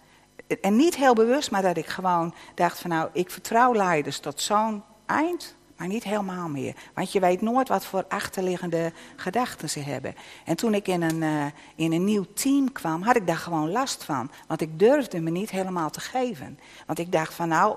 en 0.61 0.77
niet 0.77 0.97
heel 0.97 1.15
bewust, 1.15 1.51
maar 1.51 1.63
dat 1.63 1.77
ik 1.77 1.87
gewoon 1.87 2.35
dacht 2.55 2.79
van 2.79 2.91
nou, 2.91 3.09
ik 3.13 3.31
vertrouw 3.31 3.75
leiders 3.75 4.19
tot 4.19 4.41
zo'n 4.41 4.83
eind 5.07 5.59
maar 5.81 5.89
niet 5.89 6.05
helemaal 6.05 6.49
meer. 6.49 6.75
Want 6.95 7.13
je 7.13 7.21
weet 7.21 7.41
nooit 7.41 7.69
wat 7.69 7.85
voor 7.85 8.05
achterliggende 8.09 8.93
gedachten 9.17 9.71
ze 9.71 9.81
hebben. 9.81 10.15
En 10.45 10.57
toen 10.57 10.75
ik 10.75 10.89
in 10.89 11.03
een, 11.03 11.23
uh, 11.23 11.47
in 11.75 11.93
een 11.93 12.05
nieuw 12.05 12.25
team 12.35 12.73
kwam, 12.73 13.03
had 13.03 13.17
ik 13.17 13.27
daar 13.27 13.37
gewoon 13.37 13.71
last 13.71 14.05
van. 14.05 14.31
Want 14.47 14.61
ik 14.61 14.79
durfde 14.79 15.21
me 15.21 15.31
niet 15.31 15.51
helemaal 15.51 15.91
te 15.91 16.01
geven. 16.01 16.59
Want 16.87 16.99
ik 16.99 17.13
dacht 17.13 17.35
van 17.35 17.49
nou, 17.49 17.77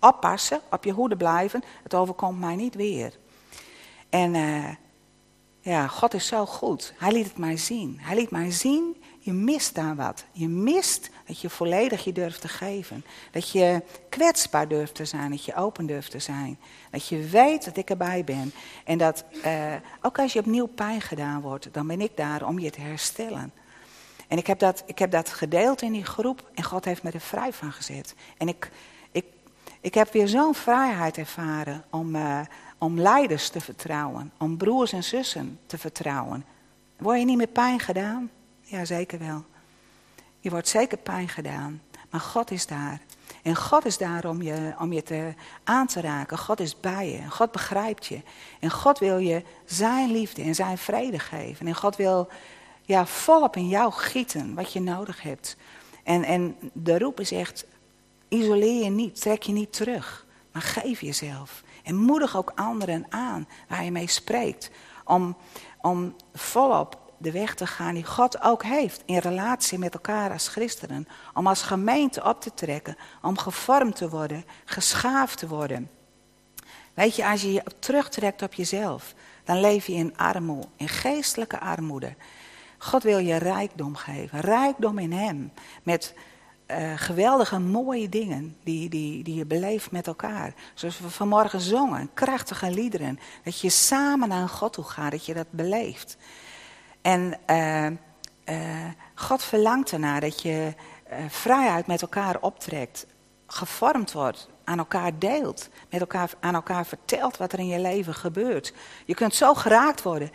oppassen, 0.00 0.60
op 0.70 0.84
je 0.84 0.92
hoede 0.92 1.16
blijven. 1.16 1.62
Het 1.82 1.94
overkomt 1.94 2.40
mij 2.40 2.56
niet 2.56 2.74
weer. 2.74 3.18
En 4.08 4.34
uh, 4.34 4.68
ja, 5.64 5.86
God 5.86 6.14
is 6.14 6.26
zo 6.26 6.46
goed. 6.46 6.94
Hij 6.96 7.12
liet 7.12 7.26
het 7.26 7.38
mij 7.38 7.56
zien. 7.56 7.98
Hij 8.00 8.16
liet 8.16 8.30
mij 8.30 8.50
zien 8.50 8.96
je 9.24 9.32
mist 9.32 9.74
daar 9.74 9.96
wat. 9.96 10.24
Je 10.32 10.48
mist 10.48 11.10
dat 11.26 11.40
je 11.40 11.50
volledig 11.50 12.04
je 12.04 12.12
durft 12.12 12.40
te 12.40 12.48
geven. 12.48 13.04
Dat 13.30 13.50
je 13.50 13.82
kwetsbaar 14.08 14.68
durft 14.68 14.94
te 14.94 15.04
zijn. 15.04 15.30
Dat 15.30 15.44
je 15.44 15.54
open 15.54 15.86
durft 15.86 16.10
te 16.10 16.18
zijn. 16.18 16.58
Dat 16.90 17.08
je 17.08 17.28
weet 17.28 17.64
dat 17.64 17.76
ik 17.76 17.90
erbij 17.90 18.24
ben. 18.24 18.52
En 18.84 18.98
dat 18.98 19.24
uh, 19.44 19.74
ook 20.02 20.18
als 20.18 20.32
je 20.32 20.38
opnieuw 20.38 20.66
pijn 20.66 21.00
gedaan 21.00 21.40
wordt, 21.40 21.68
dan 21.72 21.86
ben 21.86 22.00
ik 22.00 22.16
daar 22.16 22.46
om 22.46 22.58
je 22.58 22.70
te 22.70 22.80
herstellen. 22.80 23.52
En 24.28 24.38
ik 24.38 24.46
heb 24.46 24.58
dat, 24.58 24.82
ik 24.86 24.98
heb 24.98 25.10
dat 25.10 25.28
gedeeld 25.28 25.82
in 25.82 25.92
die 25.92 26.04
groep 26.04 26.50
en 26.54 26.64
God 26.64 26.84
heeft 26.84 27.02
me 27.02 27.10
er 27.10 27.20
vrij 27.20 27.52
van 27.52 27.72
gezet. 27.72 28.14
En 28.36 28.48
ik, 28.48 28.70
ik, 29.12 29.24
ik 29.80 29.94
heb 29.94 30.12
weer 30.12 30.28
zo'n 30.28 30.54
vrijheid 30.54 31.18
ervaren 31.18 31.84
om, 31.90 32.14
uh, 32.14 32.40
om 32.78 33.00
leiders 33.00 33.48
te 33.48 33.60
vertrouwen. 33.60 34.32
Om 34.38 34.56
broers 34.56 34.92
en 34.92 35.04
zussen 35.04 35.58
te 35.66 35.78
vertrouwen. 35.78 36.44
Word 36.96 37.18
je 37.18 37.24
niet 37.24 37.36
meer 37.36 37.46
pijn 37.46 37.80
gedaan? 37.80 38.30
Ja, 38.60 38.84
zeker 38.84 39.18
wel. 39.18 39.44
Je 40.40 40.50
wordt 40.50 40.68
zeker 40.68 40.98
pijn 40.98 41.28
gedaan. 41.28 41.82
Maar 42.10 42.20
God 42.20 42.50
is 42.50 42.66
daar. 42.66 43.00
En 43.42 43.56
God 43.56 43.84
is 43.84 43.98
daar 43.98 44.24
om 44.24 44.42
je, 44.42 44.74
om 44.78 44.92
je 44.92 45.02
te, 45.02 45.34
aan 45.64 45.86
te 45.86 46.00
raken. 46.00 46.38
God 46.38 46.60
is 46.60 46.80
bij 46.80 47.10
je. 47.10 47.30
God 47.30 47.52
begrijpt 47.52 48.06
je. 48.06 48.22
En 48.60 48.70
God 48.70 48.98
wil 48.98 49.18
je 49.18 49.42
zijn 49.64 50.10
liefde 50.12 50.42
en 50.42 50.54
zijn 50.54 50.78
vrede 50.78 51.18
geven. 51.18 51.66
En 51.66 51.74
God 51.74 51.96
wil 51.96 52.28
ja, 52.82 53.06
volop 53.06 53.56
in 53.56 53.68
jou 53.68 53.92
gieten 53.92 54.54
wat 54.54 54.72
je 54.72 54.80
nodig 54.80 55.22
hebt. 55.22 55.56
En, 56.02 56.24
en 56.24 56.56
de 56.72 56.98
roep 56.98 57.20
is 57.20 57.32
echt, 57.32 57.66
isoleer 58.28 58.84
je 58.84 58.90
niet, 58.90 59.20
trek 59.20 59.42
je 59.42 59.52
niet 59.52 59.72
terug. 59.72 60.26
Maar 60.52 60.62
geef 60.62 61.00
jezelf. 61.00 61.62
En 61.84 61.96
moedig 61.96 62.36
ook 62.36 62.52
anderen 62.54 63.06
aan 63.08 63.48
waar 63.68 63.84
je 63.84 63.90
mee 63.90 64.08
spreekt. 64.08 64.70
Om, 65.04 65.36
om 65.80 66.16
volop 66.32 67.02
de 67.18 67.30
weg 67.30 67.54
te 67.54 67.66
gaan 67.66 67.94
die 67.94 68.04
God 68.04 68.42
ook 68.42 68.62
heeft 68.62 69.02
in 69.04 69.18
relatie 69.18 69.78
met 69.78 69.94
elkaar 69.94 70.32
als 70.32 70.48
christenen. 70.48 71.08
Om 71.34 71.46
als 71.46 71.62
gemeente 71.62 72.24
op 72.24 72.40
te 72.40 72.54
trekken, 72.54 72.96
om 73.22 73.38
gevormd 73.38 73.96
te 73.96 74.08
worden, 74.08 74.44
geschaafd 74.64 75.38
te 75.38 75.48
worden. 75.48 75.90
Weet 76.94 77.16
je, 77.16 77.26
als 77.26 77.42
je 77.42 77.52
je 77.52 77.62
terugtrekt 77.78 78.42
op 78.42 78.54
jezelf, 78.54 79.14
dan 79.44 79.60
leef 79.60 79.86
je 79.86 79.92
in 79.92 80.16
armoede, 80.16 80.68
in 80.76 80.88
geestelijke 80.88 81.60
armoede. 81.60 82.14
God 82.78 83.02
wil 83.02 83.18
je 83.18 83.36
rijkdom 83.36 83.96
geven, 83.96 84.40
rijkdom 84.40 84.98
in 84.98 85.12
Hem. 85.12 85.52
Met 85.82 86.14
uh, 86.66 86.92
geweldige 86.96 87.58
mooie 87.58 88.08
dingen 88.08 88.56
die, 88.62 88.88
die, 88.88 89.24
die 89.24 89.34
je 89.34 89.46
beleeft 89.46 89.90
met 89.90 90.06
elkaar. 90.06 90.54
Zoals 90.74 90.98
we 90.98 91.10
vanmorgen 91.10 91.60
zongen, 91.60 92.10
krachtige 92.14 92.70
liederen. 92.70 93.18
Dat 93.44 93.60
je 93.60 93.70
samen 93.70 94.28
naar 94.28 94.48
God 94.48 94.72
toe 94.72 94.84
gaat, 94.84 95.10
dat 95.10 95.26
je 95.26 95.34
dat 95.34 95.50
beleeft. 95.50 96.16
En 97.02 97.38
uh, 97.50 97.86
uh, 97.86 98.86
God 99.14 99.42
verlangt 99.42 99.92
ernaar 99.92 100.20
dat 100.20 100.42
je 100.42 100.74
vrijheid 101.28 101.86
met 101.86 102.02
elkaar 102.02 102.36
optrekt. 102.40 103.06
gevormd 103.46 104.12
wordt, 104.12 104.48
aan 104.64 104.78
elkaar 104.78 105.18
deelt, 105.18 105.68
met 105.90 106.00
elkaar, 106.00 106.30
aan 106.40 106.54
elkaar 106.54 106.86
vertelt 106.86 107.36
wat 107.36 107.52
er 107.52 107.58
in 107.58 107.66
je 107.66 107.80
leven 107.80 108.14
gebeurt. 108.14 108.72
Je 109.04 109.14
kunt 109.14 109.34
zo 109.34 109.54
geraakt 109.54 110.02
worden. 110.02 110.30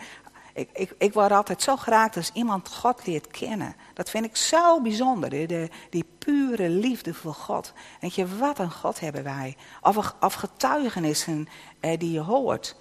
Ik, 0.59 0.69
ik, 0.73 0.95
ik 0.97 1.13
word 1.13 1.31
altijd 1.31 1.61
zo 1.61 1.75
geraakt 1.75 2.15
als 2.15 2.31
iemand 2.33 2.69
God 2.69 3.05
leert 3.05 3.27
kennen. 3.27 3.75
Dat 3.93 4.09
vind 4.09 4.25
ik 4.25 4.35
zo 4.35 4.81
bijzonder, 4.81 5.29
de, 5.29 5.69
die 5.89 6.05
pure 6.17 6.69
liefde 6.69 7.13
voor 7.13 7.33
God. 7.33 7.73
Weet 7.99 8.15
je, 8.15 8.37
wat 8.37 8.59
een 8.59 8.71
God 8.71 8.99
hebben 8.99 9.23
wij. 9.23 9.57
Of 10.19 10.33
getuigenissen 10.33 11.47
eh, 11.79 11.99
die 11.99 12.11
je 12.11 12.19
hoort 12.19 12.75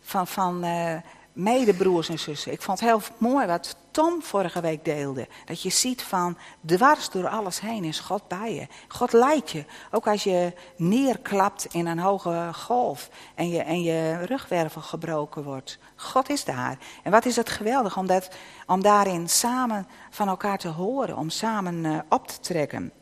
van, 0.00 0.26
van 0.26 0.64
eh, 0.64 0.96
medebroers 1.34 2.08
en 2.08 2.18
zussen. 2.18 2.52
Ik 2.52 2.62
vond 2.62 2.80
het 2.80 2.88
heel 2.88 3.00
mooi 3.18 3.46
wat 3.46 3.76
Tom 3.90 4.22
vorige 4.22 4.60
week 4.60 4.84
deelde. 4.84 5.28
Dat 5.44 5.62
je 5.62 5.70
ziet 5.70 6.02
van 6.02 6.38
dwars 6.66 7.10
door 7.10 7.28
alles 7.28 7.60
heen 7.60 7.84
is 7.84 8.00
God 8.00 8.28
bij 8.28 8.54
je. 8.54 8.66
God 8.88 9.12
leidt 9.12 9.50
je. 9.50 9.64
Ook 9.90 10.06
als 10.06 10.24
je 10.24 10.52
neerklapt 10.76 11.66
in 11.70 11.86
een 11.86 11.98
hoge 11.98 12.50
golf 12.52 13.10
en 13.34 13.48
je, 13.48 13.62
en 13.62 13.82
je 13.82 14.24
rugwervel 14.24 14.82
gebroken 14.82 15.42
wordt. 15.42 15.78
God 15.96 16.28
is 16.28 16.44
daar. 16.44 16.78
En 17.02 17.10
wat 17.10 17.24
is 17.24 17.36
het 17.36 17.50
geweldig 17.50 17.96
om, 17.96 18.06
dat, 18.06 18.28
om 18.66 18.82
daarin 18.82 19.28
samen 19.28 19.86
van 20.10 20.28
elkaar 20.28 20.58
te 20.58 20.68
horen. 20.68 21.16
Om 21.16 21.30
samen 21.30 21.84
uh, 21.84 21.98
op 22.08 22.26
te 22.26 22.40
trekken. 22.40 22.92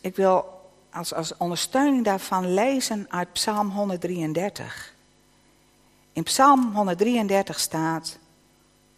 Ik 0.00 0.16
wil 0.16 0.61
als, 0.92 1.14
als 1.14 1.36
ondersteuning 1.36 2.04
daarvan 2.04 2.54
lezen 2.54 3.06
uit 3.08 3.32
Psalm 3.32 3.70
133. 3.70 4.94
In 6.12 6.22
Psalm 6.22 6.74
133 6.74 7.60
staat: 7.60 8.18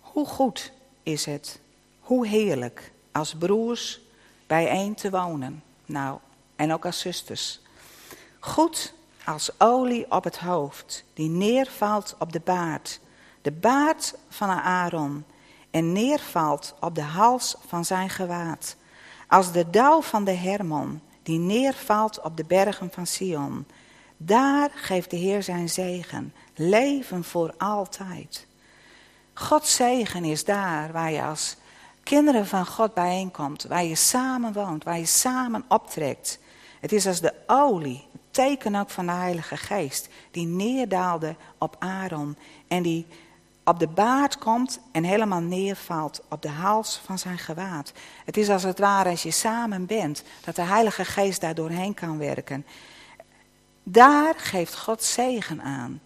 Hoe 0.00 0.26
goed 0.26 0.72
is 1.02 1.24
het, 1.24 1.60
hoe 2.00 2.26
heerlijk 2.26 2.92
als 3.12 3.34
broers 3.34 4.00
bijeen 4.46 4.94
te 4.94 5.10
wonen. 5.10 5.62
Nou, 5.86 6.18
en 6.56 6.72
ook 6.72 6.86
als 6.86 6.98
zusters. 6.98 7.60
Goed 8.40 8.92
als 9.24 9.50
olie 9.58 10.10
op 10.10 10.24
het 10.24 10.38
hoofd, 10.38 11.04
die 11.14 11.28
neervalt 11.28 12.16
op 12.18 12.32
de 12.32 12.40
baard, 12.44 13.00
de 13.42 13.52
baard 13.52 14.14
van 14.28 14.48
Aaron, 14.48 15.24
en 15.70 15.92
neervalt 15.92 16.74
op 16.80 16.94
de 16.94 17.02
hals 17.02 17.56
van 17.66 17.84
zijn 17.84 18.10
gewaad. 18.10 18.76
Als 19.28 19.52
de 19.52 19.70
dauw 19.70 20.02
van 20.02 20.24
de 20.24 20.32
Hermon, 20.32 21.00
die 21.24 21.38
neervalt 21.38 22.20
op 22.20 22.36
de 22.36 22.44
bergen 22.44 22.90
van 22.90 23.06
Sion. 23.06 23.66
Daar 24.16 24.70
geeft 24.74 25.10
de 25.10 25.16
Heer 25.16 25.42
zijn 25.42 25.68
zegen, 25.68 26.34
leven 26.54 27.24
voor 27.24 27.54
altijd. 27.58 28.46
Gods 29.34 29.74
zegen 29.74 30.24
is 30.24 30.44
daar 30.44 30.92
waar 30.92 31.12
je 31.12 31.22
als 31.22 31.56
kinderen 32.02 32.46
van 32.46 32.66
God 32.66 32.94
bijeenkomt, 32.94 33.62
waar 33.62 33.84
je 33.84 33.94
samen 33.94 34.52
woont, 34.52 34.84
waar 34.84 34.98
je 34.98 35.06
samen 35.06 35.64
optrekt. 35.68 36.38
Het 36.80 36.92
is 36.92 37.06
als 37.06 37.20
de 37.20 37.34
olie, 37.46 38.06
het 38.12 38.20
teken 38.30 38.74
ook 38.74 38.90
van 38.90 39.06
de 39.06 39.12
Heilige 39.12 39.56
Geest, 39.56 40.08
die 40.30 40.46
neerdaalde 40.46 41.36
op 41.58 41.76
Aaron 41.78 42.36
en 42.68 42.82
die 42.82 43.06
op 43.64 43.78
de 43.78 43.88
baard 43.88 44.38
komt 44.38 44.80
en 44.92 45.04
helemaal 45.04 45.40
neervalt 45.40 46.22
op 46.28 46.42
de 46.42 46.48
hals 46.48 47.00
van 47.04 47.18
zijn 47.18 47.38
gewaad. 47.38 47.92
Het 48.24 48.36
is 48.36 48.48
als 48.48 48.62
het 48.62 48.78
ware 48.78 49.08
als 49.08 49.22
je 49.22 49.30
samen 49.30 49.86
bent, 49.86 50.22
dat 50.44 50.56
de 50.56 50.62
Heilige 50.62 51.04
Geest 51.04 51.40
daar 51.40 51.54
doorheen 51.54 51.94
kan 51.94 52.18
werken. 52.18 52.66
Daar 53.82 54.34
geeft 54.36 54.76
God 54.76 55.02
zegen 55.02 55.62
aan. 55.62 56.00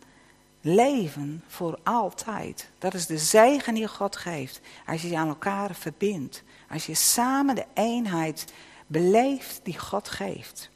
Leven 0.61 1.45
voor 1.47 1.79
altijd. 1.85 2.71
Dat 2.79 2.95
is 2.95 3.07
de 3.07 3.19
zegen 3.19 3.75
die 3.75 3.89
God 3.89 4.17
geeft. 4.17 4.61
Als 4.87 5.03
je 5.03 5.09
je 5.09 5.17
aan 5.17 5.29
elkaar 5.29 5.75
verbindt. 5.75 6.43
Als 6.71 6.87
je 6.87 6.95
samen 6.95 7.55
de 7.55 7.67
eenheid 7.75 8.53
beleeft 8.87 9.61
die 9.63 9.79
God 9.79 10.09
geeft. 10.09 10.71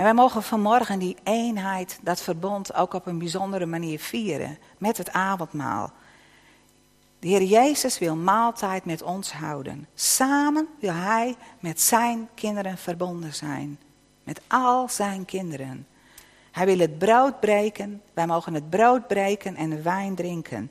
En 0.00 0.06
wij 0.06 0.14
mogen 0.14 0.42
vanmorgen 0.42 0.98
die 0.98 1.16
eenheid, 1.24 1.98
dat 2.02 2.22
verbond, 2.22 2.74
ook 2.74 2.94
op 2.94 3.06
een 3.06 3.18
bijzondere 3.18 3.66
manier 3.66 3.98
vieren. 3.98 4.58
Met 4.78 4.96
het 4.96 5.12
avondmaal. 5.12 5.92
De 7.18 7.28
Heer 7.28 7.42
Jezus 7.42 7.98
wil 7.98 8.16
maaltijd 8.16 8.84
met 8.84 9.02
ons 9.02 9.32
houden. 9.32 9.86
Samen 9.94 10.68
wil 10.78 10.92
Hij 10.92 11.36
met 11.58 11.80
zijn 11.80 12.28
kinderen 12.34 12.78
verbonden 12.78 13.34
zijn. 13.34 13.78
Met 14.24 14.40
al 14.46 14.88
zijn 14.88 15.24
kinderen. 15.24 15.86
Hij 16.50 16.66
wil 16.66 16.78
het 16.78 16.98
brood 16.98 17.40
breken. 17.40 18.02
Wij 18.14 18.26
mogen 18.26 18.54
het 18.54 18.70
brood 18.70 19.06
breken 19.06 19.56
en 19.56 19.70
de 19.70 19.82
wijn 19.82 20.14
drinken. 20.14 20.70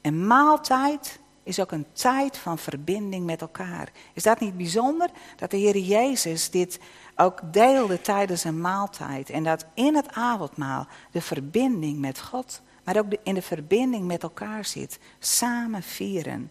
En 0.00 0.26
maaltijd 0.26 1.20
is 1.42 1.60
ook 1.60 1.72
een 1.72 1.86
tijd 1.92 2.38
van 2.38 2.58
verbinding 2.58 3.26
met 3.26 3.40
elkaar. 3.40 3.88
Is 4.12 4.22
dat 4.22 4.40
niet 4.40 4.56
bijzonder 4.56 5.10
dat 5.36 5.50
de 5.50 5.56
Heer 5.56 5.78
Jezus 5.78 6.50
dit 6.50 6.78
ook 7.20 7.40
deelde 7.52 8.00
tijdens 8.00 8.44
een 8.44 8.60
maaltijd. 8.60 9.30
En 9.30 9.44
dat 9.44 9.64
in 9.74 9.96
het 9.96 10.12
avondmaal 10.12 10.86
de 11.10 11.20
verbinding 11.20 11.98
met 11.98 12.20
God, 12.20 12.60
maar 12.84 12.98
ook 12.98 13.06
in 13.22 13.34
de 13.34 13.42
verbinding 13.42 14.06
met 14.06 14.22
elkaar 14.22 14.64
zit. 14.64 14.98
Samen 15.18 15.82
vieren. 15.82 16.50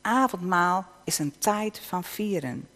Avondmaal 0.00 0.84
is 1.04 1.18
een 1.18 1.34
tijd 1.38 1.80
van 1.86 2.04
vieren. 2.04 2.68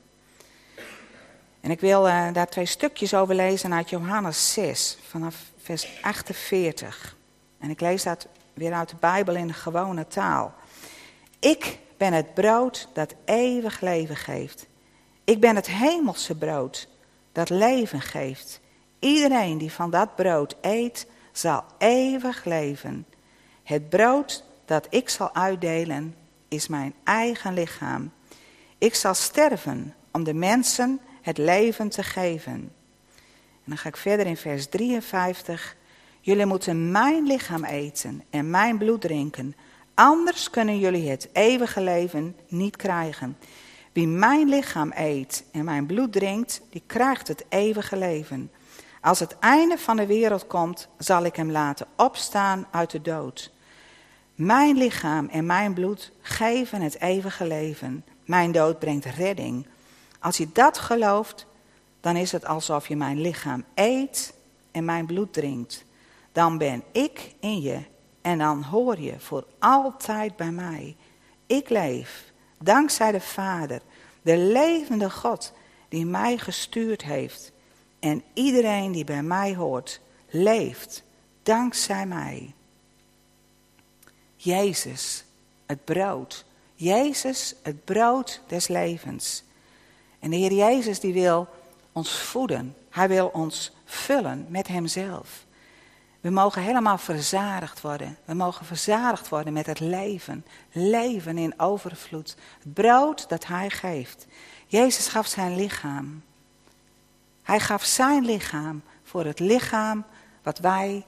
En 1.61 1.71
ik 1.71 1.81
wil 1.81 2.07
uh, 2.07 2.33
daar 2.33 2.49
twee 2.49 2.67
stukjes 2.67 3.15
over 3.15 3.35
lezen 3.35 3.75
uit 3.75 3.91
Johannes 3.91 4.53
6, 4.53 4.99
vanaf 5.09 5.37
vers 5.63 5.89
48. 6.03 7.17
En 7.59 7.71
ik 7.71 7.81
lees 7.81 8.03
dat 8.03 8.27
weer 8.55 8.73
uit 8.73 8.89
de 8.89 8.97
Bijbel 9.01 9.35
in 9.35 9.47
de 9.47 9.53
gewone 9.53 10.07
taal. 10.07 10.55
Ik 11.39 11.79
ben 11.97 12.13
het 12.13 12.35
brood 12.35 12.89
dat 12.93 13.15
eeuwig 13.25 13.81
leven 13.81 14.17
geeft. 14.17 14.67
Ik 15.25 15.41
ben 15.41 15.57
het 15.57 15.67
hemelse 15.67 16.35
brood 16.35 16.89
dat 17.33 17.51
leven 17.51 18.01
geeft. 18.01 18.61
Iedereen 18.99 19.59
die 19.59 19.73
van 19.73 19.91
dat 19.91 20.15
brood 20.15 20.57
eet, 20.61 21.07
zal 21.33 21.65
eeuwig 21.79 22.45
leven. 22.45 23.07
Het 23.63 23.89
brood 23.89 24.45
dat 24.65 24.87
ik 24.91 25.09
zal 25.09 25.35
uitdelen, 25.35 26.15
is 26.49 26.69
mijn 26.69 26.95
eigen 27.05 27.55
lichaam. 27.55 28.13
Ik 28.79 28.95
zal 28.95 29.15
sterven 29.15 29.95
om 30.13 30.25
de 30.25 30.35
mensen 30.35 31.01
het 31.23 31.39
leven 31.39 31.89
te 31.89 32.03
geven. 32.03 32.73
En 33.65 33.69
dan 33.69 33.79
ga 33.79 33.89
ik 33.89 33.97
verder 33.97 34.27
in 34.27 34.37
vers 34.37 34.67
53. 34.67 35.77
Jullie 36.21 36.47
moeten 36.47 36.91
mijn 36.91 37.27
lichaam 37.27 37.65
eten 37.65 38.23
en 38.31 38.51
mijn 38.51 38.79
bloed 38.79 39.01
drinken. 39.01 39.57
Anders 39.95 40.51
kunnen 40.51 40.79
jullie 40.79 41.11
het 41.11 41.29
eeuwige 41.33 41.81
leven 41.81 42.37
niet 42.49 42.77
krijgen. 42.77 43.37
Wie 43.93 44.07
mijn 44.07 44.49
lichaam 44.49 44.93
eet 44.95 45.45
en 45.53 45.65
mijn 45.65 45.87
bloed 45.87 46.13
drinkt, 46.13 46.61
die 46.71 46.83
krijgt 46.87 47.29
het 47.29 47.45
eeuwige 47.49 47.97
leven. 47.97 48.51
Als 49.01 49.19
het 49.19 49.39
einde 49.39 49.79
van 49.79 49.97
de 49.97 50.07
wereld 50.07 50.47
komt, 50.47 50.89
zal 50.99 51.25
ik 51.25 51.37
hem 51.37 51.51
laten 51.51 51.87
opstaan 51.97 52.67
uit 52.71 52.91
de 52.91 53.03
dood. 53.03 53.53
Mijn 54.35 54.77
lichaam 54.77 55.29
en 55.29 55.47
mijn 55.47 55.75
bloed 55.75 56.13
geven 56.21 56.81
het 56.81 57.01
eeuwige 57.01 57.47
leven. 57.47 58.05
Mijn 58.25 58.53
dood 58.53 58.79
brengt 58.79 59.05
redding. 59.05 59.67
Als 60.21 60.37
je 60.37 60.49
dat 60.53 60.79
gelooft, 60.79 61.47
dan 62.01 62.17
is 62.17 62.33
het 62.33 62.47
alsof 62.47 62.89
je 62.89 62.97
mijn 62.97 63.21
lichaam 63.21 63.65
eet 63.75 64.35
en 64.71 64.85
mijn 64.85 65.07
bloed 65.07 65.33
drinkt. 65.33 65.85
Dan 66.33 66.59
ben 66.59 66.83
ik 66.93 67.35
in 67.41 67.61
je 67.61 67.79
en 68.23 68.39
dan 68.39 68.63
hoor 68.63 69.01
je 69.01 69.21
voor 69.21 69.47
altijd 69.59 70.37
bij 70.37 70.51
mij. 70.51 70.97
Ik 71.47 71.69
leef 71.69 72.32
Dankzij 72.63 73.13
de 73.13 73.21
Vader, 73.21 73.81
de 74.23 74.37
levende 74.37 75.11
God 75.11 75.53
die 75.89 76.07
mij 76.07 76.39
gestuurd 76.39 77.03
heeft. 77.03 77.53
En 77.99 78.23
iedereen 78.35 78.93
die 78.93 79.05
bij 79.05 79.23
mij 79.23 79.55
hoort, 79.55 80.01
leeft 80.31 81.03
dankzij 81.43 82.07
mij. 82.07 82.55
Jezus, 84.37 85.25
het 85.67 85.85
brood. 85.85 86.45
Jezus, 86.75 87.55
het 87.63 87.85
brood 87.85 88.41
des 88.47 88.69
levens. 88.69 89.43
En 90.19 90.31
de 90.31 90.37
Heer 90.37 90.53
Jezus 90.53 91.01
die 91.01 91.13
wil 91.13 91.49
ons 91.93 92.19
voeden. 92.19 92.77
Hij 92.91 93.09
wil 93.09 93.29
ons 93.29 93.73
vullen 93.85 94.47
met 94.49 94.69
Hemzelf. 94.69 95.45
We 96.23 96.31
mogen 96.31 96.63
helemaal 96.63 96.99
verzadigd 96.99 97.81
worden. 97.81 98.19
We 98.25 98.35
mogen 98.35 98.67
verzadigd 98.67 99.29
worden 99.29 99.53
met 99.53 99.67
het 99.67 99.81
leven. 99.81 100.45
Leven 100.73 101.39
in 101.39 101.61
overvloed. 101.61 102.37
Het 102.59 102.73
brood 102.75 103.29
dat 103.29 103.47
Hij 103.47 103.71
geeft. 103.71 104.27
Jezus 104.67 105.09
gaf 105.09 105.27
zijn 105.27 105.57
lichaam. 105.57 106.23
Hij 107.43 107.61
gaf 107.61 107.85
zijn 107.85 108.25
lichaam 108.25 108.83
voor 109.05 109.25
het 109.25 109.39
lichaam 109.39 110.05
wat 110.43 110.59
wij 110.59 111.05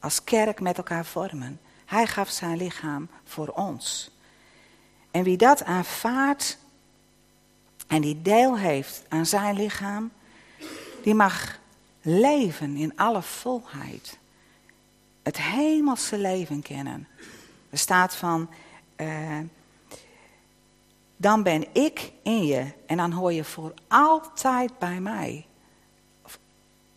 als 0.00 0.24
kerk 0.24 0.60
met 0.60 0.76
elkaar 0.76 1.04
vormen. 1.04 1.60
Hij 1.84 2.06
gaf 2.06 2.28
zijn 2.28 2.56
lichaam 2.56 3.08
voor 3.24 3.48
ons. 3.48 4.10
En 5.10 5.22
wie 5.22 5.36
dat 5.36 5.64
aanvaardt 5.64 6.58
en 7.86 8.00
die 8.00 8.22
deel 8.22 8.58
heeft 8.58 9.02
aan 9.08 9.26
zijn 9.26 9.56
lichaam, 9.56 10.10
die 11.02 11.14
mag 11.14 11.58
leven 12.00 12.76
in 12.76 12.96
alle 12.96 13.22
volheid 13.22 14.18
het 15.26 15.40
hemelse 15.40 16.18
leven 16.18 16.62
kennen. 16.62 17.08
Er 17.70 17.78
staat 17.78 18.16
van, 18.16 18.50
eh, 18.96 19.38
dan 21.16 21.42
ben 21.42 21.64
ik 21.72 22.12
in 22.22 22.46
je 22.46 22.72
en 22.86 22.96
dan 22.96 23.12
hoor 23.12 23.32
je 23.32 23.44
voor 23.44 23.74
altijd 23.88 24.78
bij 24.78 25.00
mij. 25.00 25.46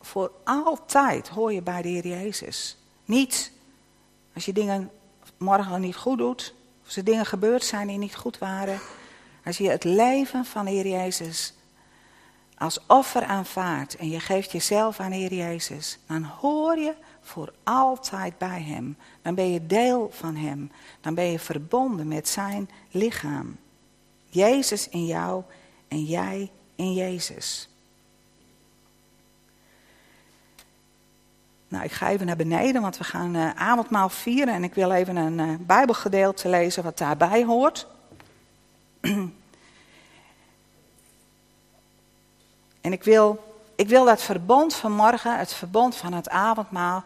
Voor 0.01 0.31
altijd 0.43 1.27
hoor 1.27 1.53
je 1.53 1.61
bij 1.61 1.81
de 1.81 1.87
Heer 1.87 2.07
Jezus. 2.07 2.77
Niet 3.05 3.51
als 4.33 4.45
je 4.45 4.53
dingen 4.53 4.91
morgen 5.37 5.81
niet 5.81 5.95
goed 5.95 6.17
doet, 6.17 6.53
of 6.85 6.95
er 6.95 7.03
dingen 7.03 7.25
gebeurd 7.25 7.63
zijn 7.63 7.87
die 7.87 7.97
niet 7.97 8.15
goed 8.15 8.37
waren. 8.37 8.79
Als 9.45 9.57
je 9.57 9.69
het 9.69 9.83
leven 9.83 10.45
van 10.45 10.65
de 10.65 10.71
Heer 10.71 10.87
Jezus 10.87 11.53
als 12.59 12.79
offer 12.87 13.23
aanvaardt 13.23 13.95
en 13.95 14.09
je 14.09 14.19
geeft 14.19 14.51
jezelf 14.51 14.99
aan 14.99 15.11
Heer 15.11 15.33
Jezus, 15.33 15.99
dan 16.07 16.23
hoor 16.23 16.77
je 16.77 16.93
voor 17.21 17.53
altijd 17.63 18.37
bij 18.37 18.61
Hem. 18.61 18.97
Dan 19.21 19.35
ben 19.35 19.51
je 19.51 19.65
deel 19.65 20.09
van 20.13 20.35
Hem. 20.35 20.71
Dan 21.01 21.13
ben 21.13 21.25
je 21.25 21.39
verbonden 21.39 22.07
met 22.07 22.27
Zijn 22.27 22.69
lichaam. 22.91 23.57
Jezus 24.29 24.89
in 24.89 25.05
jou 25.05 25.43
en 25.87 26.03
jij 26.03 26.51
in 26.75 26.93
Jezus. 26.93 27.69
Nou, 31.67 31.83
ik 31.83 31.91
ga 31.91 32.09
even 32.09 32.25
naar 32.25 32.35
beneden, 32.35 32.81
want 32.81 32.97
we 32.97 33.03
gaan 33.03 33.35
uh, 33.35 33.49
avondmaal 33.55 34.09
vieren 34.09 34.53
en 34.53 34.63
ik 34.63 34.73
wil 34.73 34.91
even 34.91 35.15
een 35.15 35.39
uh, 35.39 35.55
Bijbelgedeelte 35.59 36.49
lezen 36.49 36.83
wat 36.83 36.97
daarbij 36.97 37.43
hoort. 37.43 37.87
en 42.81 42.91
ik 42.91 43.03
wil, 43.03 43.53
ik 43.75 43.87
wil 43.87 44.05
dat 44.05 44.21
verbond 44.21 44.75
van 44.75 44.91
morgen, 44.91 45.37
het 45.37 45.53
verbond 45.53 45.95
van 45.95 46.13
het 46.13 46.29
avondmaal, 46.29 47.03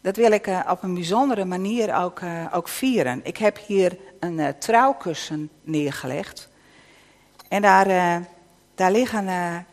dat 0.00 0.16
wil 0.16 0.32
ik 0.32 0.46
uh, 0.46 0.60
op 0.68 0.82
een 0.82 0.94
bijzondere 0.94 1.44
manier 1.44 1.94
ook, 1.94 2.20
ook 2.52 2.68
vieren. 2.68 3.20
Ik 3.22 3.36
heb 3.36 3.58
hier 3.66 3.98
een 4.20 4.54
trouwkussen 4.58 5.50
neergelegd 5.62 6.48
en 7.48 7.62
daar, 7.62 7.86
daar, 8.74 8.92
liggen, 8.92 9.26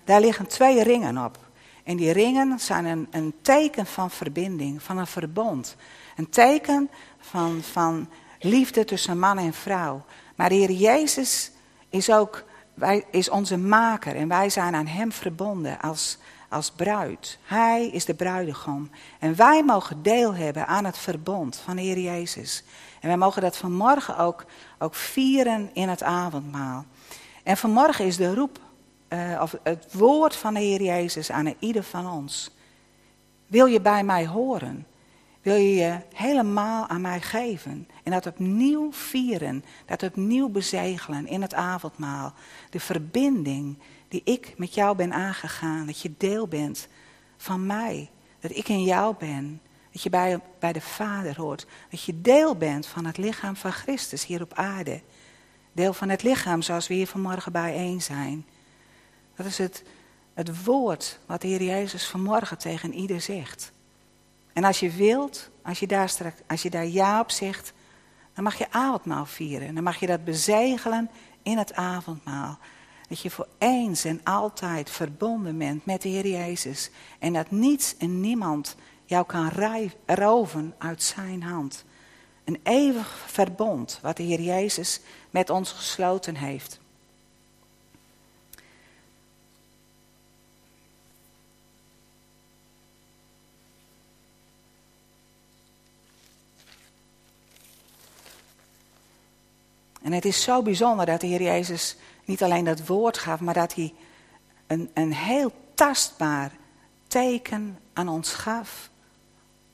daar 0.03 0.21
liggen 0.21 0.47
twee 0.47 0.83
ringen 0.83 1.25
op. 1.25 1.37
En 1.83 1.97
die 1.97 2.11
ringen 2.11 2.59
zijn 2.59 2.85
een, 2.85 3.07
een 3.11 3.33
teken 3.41 3.85
van 3.85 4.11
verbinding, 4.11 4.83
van 4.83 4.97
een 4.97 5.07
verbond. 5.07 5.75
Een 6.15 6.29
teken 6.29 6.89
van, 7.19 7.61
van 7.71 8.09
liefde 8.39 8.85
tussen 8.85 9.19
man 9.19 9.37
en 9.37 9.53
vrouw. 9.53 10.05
Maar 10.35 10.49
de 10.49 10.55
Heer 10.55 10.71
Jezus 10.71 11.51
is 11.89 12.11
ook 12.11 12.43
wij, 12.73 13.05
is 13.11 13.29
onze 13.29 13.57
maker 13.57 14.15
en 14.15 14.27
wij 14.27 14.49
zijn 14.49 14.75
aan 14.75 14.87
Hem 14.87 15.11
verbonden 15.11 15.79
als, 15.79 16.17
als 16.49 16.71
bruid. 16.71 17.39
Hij 17.43 17.87
is 17.87 18.05
de 18.05 18.13
bruidegom. 18.13 18.89
En 19.19 19.35
wij 19.35 19.63
mogen 19.63 20.03
deel 20.03 20.33
hebben 20.35 20.67
aan 20.67 20.85
het 20.85 20.97
verbond 20.97 21.55
van 21.55 21.77
Heer 21.77 21.99
Jezus. 21.99 22.63
En 22.99 23.07
wij 23.07 23.17
mogen 23.17 23.41
dat 23.41 23.57
vanmorgen 23.57 24.17
ook, 24.17 24.45
ook 24.79 24.95
vieren 24.95 25.69
in 25.73 25.89
het 25.89 26.03
avondmaal. 26.03 26.85
En 27.43 27.57
vanmorgen 27.57 28.05
is 28.05 28.17
de 28.17 28.33
roep 28.33 28.59
uh, 29.09 29.39
of 29.41 29.55
het 29.63 29.85
woord 29.91 30.35
van 30.35 30.53
de 30.53 30.59
Heer 30.59 30.81
Jezus 30.81 31.31
aan 31.31 31.53
ieder 31.59 31.83
van 31.83 32.11
ons. 32.11 32.51
Wil 33.47 33.65
je 33.65 33.81
bij 33.81 34.03
mij 34.03 34.27
horen? 34.27 34.85
Wil 35.41 35.55
je 35.55 35.75
je 35.75 35.99
helemaal 36.13 36.87
aan 36.87 37.01
mij 37.01 37.21
geven? 37.21 37.87
En 38.03 38.11
dat 38.11 38.25
opnieuw 38.25 38.91
vieren, 38.91 39.63
dat 39.85 40.03
opnieuw 40.03 40.49
bezegelen 40.49 41.27
in 41.27 41.41
het 41.41 41.53
avondmaal. 41.53 42.33
De 42.69 42.79
verbinding 42.79 43.77
die 44.07 44.21
ik 44.23 44.53
met 44.57 44.73
jou 44.73 44.95
ben 44.95 45.13
aangegaan, 45.13 45.85
dat 45.85 46.01
je 46.01 46.13
deel 46.17 46.47
bent 46.47 46.87
van 47.37 47.65
mij. 47.65 48.09
Dat 48.39 48.55
ik 48.55 48.67
in 48.67 48.83
jou 48.83 49.15
ben, 49.19 49.61
dat 49.91 50.01
je 50.01 50.09
bij, 50.09 50.39
bij 50.59 50.73
de 50.73 50.81
Vader 50.81 51.35
hoort. 51.37 51.65
Dat 51.89 52.03
je 52.03 52.21
deel 52.21 52.55
bent 52.55 52.87
van 52.87 53.05
het 53.05 53.17
lichaam 53.17 53.55
van 53.55 53.71
Christus 53.71 54.25
hier 54.25 54.41
op 54.41 54.53
aarde. 54.53 55.01
Deel 55.71 55.93
van 55.93 56.09
het 56.09 56.23
lichaam 56.23 56.61
zoals 56.61 56.87
we 56.87 56.93
hier 56.93 57.07
vanmorgen 57.07 57.51
bijeen 57.51 58.01
zijn. 58.01 58.45
Dat 59.35 59.45
is 59.45 59.57
het, 59.57 59.83
het 60.33 60.63
woord 60.63 61.19
wat 61.25 61.41
de 61.41 61.47
Heer 61.47 61.63
Jezus 61.63 62.07
vanmorgen 62.07 62.57
tegen 62.57 62.93
ieder 62.93 63.21
zegt. 63.21 63.71
En 64.53 64.63
als 64.63 64.79
je 64.79 64.91
wilt, 64.91 65.49
als 65.63 65.79
je 65.79 65.87
daar, 65.87 66.09
straks, 66.09 66.41
als 66.47 66.61
je 66.61 66.69
daar 66.69 66.85
ja 66.85 67.19
op 67.19 67.31
zegt, 67.31 67.73
dan 68.33 68.43
mag 68.43 68.57
je 68.57 68.71
avondmaal 68.71 69.25
vieren. 69.25 69.75
Dan 69.75 69.83
mag 69.83 69.99
je 69.99 70.07
dat 70.07 70.23
bezegelen 70.23 71.09
in 71.43 71.57
het 71.57 71.73
avondmaal. 71.73 72.57
Dat 73.07 73.21
je 73.21 73.29
voor 73.29 73.47
eens 73.57 74.03
en 74.03 74.21
altijd 74.23 74.89
verbonden 74.89 75.57
bent 75.57 75.85
met 75.85 76.01
de 76.01 76.09
Heer 76.09 76.27
Jezus. 76.27 76.89
En 77.19 77.33
dat 77.33 77.51
niets 77.51 77.97
en 77.97 78.19
niemand 78.19 78.75
jou 79.05 79.25
kan 79.25 79.51
roven 80.05 80.75
uit 80.77 81.03
zijn 81.03 81.43
hand. 81.43 81.85
Een 82.43 82.59
eeuwig 82.63 83.23
verbond 83.27 83.99
wat 84.01 84.17
de 84.17 84.23
Heer 84.23 84.41
Jezus 84.41 85.01
met 85.29 85.49
ons 85.49 85.71
gesloten 85.71 86.35
heeft. 86.35 86.80
En 100.01 100.11
het 100.11 100.25
is 100.25 100.43
zo 100.43 100.61
bijzonder 100.61 101.05
dat 101.05 101.21
de 101.21 101.27
Heer 101.27 101.41
Jezus 101.41 101.97
niet 102.25 102.43
alleen 102.43 102.65
dat 102.65 102.85
woord 102.85 103.17
gaf, 103.17 103.39
maar 103.39 103.53
dat 103.53 103.73
hij 103.73 103.93
een, 104.67 104.89
een 104.93 105.13
heel 105.13 105.51
tastbaar 105.73 106.51
teken 107.07 107.79
aan 107.93 108.09
ons 108.09 108.33
gaf. 108.33 108.89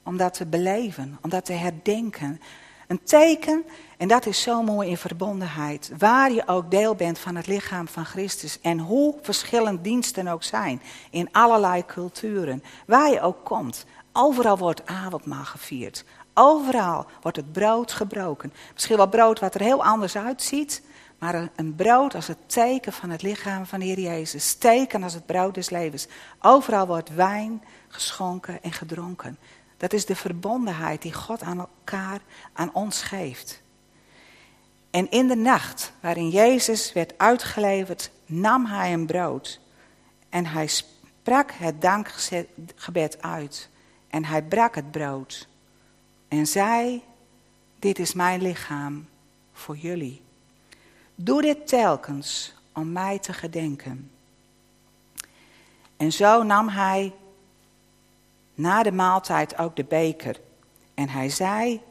Om 0.04 0.18
dat 0.18 0.34
te 0.34 0.46
beleven, 0.46 1.18
om 1.22 1.30
dat 1.30 1.46
te 1.46 1.54
herdenken. 1.54 2.42
Een 2.88 3.04
teken, 3.04 3.64
en 3.98 4.08
dat 4.08 4.26
is 4.26 4.42
zo 4.42 4.64
mooi 4.64 4.90
in 4.90 4.98
verbondenheid, 4.98 5.92
waar 5.98 6.32
je 6.32 6.48
ook 6.48 6.72
deel 6.72 6.96
bent 6.96 7.20
van 7.20 7.36
het 7.36 7.48
lichaam 7.48 7.88
van 7.88 8.06
Christus. 8.06 8.62
En 8.62 8.80
hoe 8.80 9.16
verschillend 9.22 9.84
diensten 9.84 10.28
ook 10.28 10.44
zijn, 10.44 10.82
in 11.10 11.30
allerlei 11.32 11.86
culturen, 11.86 12.64
waar 12.86 13.12
je 13.12 13.22
ook 13.22 13.46
komt. 13.46 13.86
Overal 14.14 14.58
wordt 14.58 14.86
avondmaal 14.86 15.46
gevierd. 15.46 16.04
Overal 16.40 17.06
wordt 17.22 17.38
het 17.38 17.52
brood 17.52 17.92
gebroken. 17.92 18.54
Misschien 18.74 18.98
wel 18.98 19.08
brood 19.08 19.40
wat 19.40 19.56
er 19.56 19.62
heel 19.62 19.84
anders 19.84 20.18
uitziet, 20.18 20.82
maar 21.20 21.50
een 21.56 21.76
brood 21.76 22.16
als 22.16 22.28
het 22.28 22.38
teken 22.46 22.94
van 22.94 23.10
het 23.10 23.22
lichaam 23.22 23.66
van 23.66 23.80
de 23.80 23.86
Heer 23.86 24.00
Jezus. 24.00 24.54
Teken 24.54 25.04
als 25.04 25.14
het 25.14 25.26
brood 25.26 25.54
des 25.54 25.70
levens. 25.70 26.08
Overal 26.42 26.88
wordt 26.88 27.16
wijn 27.16 27.64
geschonken 27.88 28.64
en 28.64 28.72
gedronken. 28.72 29.38
Dat 29.78 29.94
is 29.94 30.06
de 30.06 30.16
verbondenheid 30.16 31.02
die 31.02 31.14
God 31.14 31.42
aan 31.42 31.60
elkaar, 31.60 32.20
aan 32.54 32.74
ons 32.74 33.02
geeft. 33.02 33.62
En 34.92 35.12
in 35.12 35.28
de 35.28 35.36
nacht 35.36 35.94
waarin 36.00 36.30
Jezus 36.30 36.94
werd 36.94 37.14
uitgeleverd, 37.18 38.12
nam 38.26 38.66
hij 38.66 38.94
een 38.94 39.06
brood. 39.06 39.60
En 40.30 40.46
hij 40.46 40.68
sprak 40.68 41.52
het 41.52 41.82
dankgebed 41.82 43.22
uit. 43.22 43.70
En 44.10 44.26
hij 44.26 44.44
brak 44.44 44.76
het 44.76 44.92
brood 44.92 45.48
en 46.28 46.48
zei: 46.48 47.04
Dit 47.80 48.00
is 48.00 48.14
mijn 48.14 48.42
lichaam 48.42 49.08
voor 49.54 49.78
jullie. 49.78 50.22
Doe 51.16 51.42
dit 51.42 51.68
telkens 51.68 52.54
om 52.74 52.92
mij 52.92 53.20
te 53.20 53.34
gedenken. 53.34 54.12
En 55.98 56.12
zo 56.12 56.44
nam 56.44 56.68
hij 56.70 57.14
na 58.54 58.84
de 58.84 58.92
maaltijd 58.92 59.58
ook 59.58 59.76
de 59.76 59.84
beker. 59.84 60.40
En 60.94 61.10
hij 61.10 61.30
zei: 61.30 61.82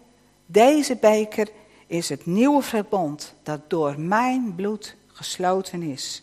Deze 0.46 0.96
beker 0.96 1.49
is 1.87 2.09
het 2.09 2.27
nieuwe 2.27 2.62
verbond 2.62 3.35
dat 3.42 3.70
door 3.70 4.01
mijn 4.01 4.55
bloed 4.55 4.96
gesloten 5.07 5.83
is. 5.83 6.22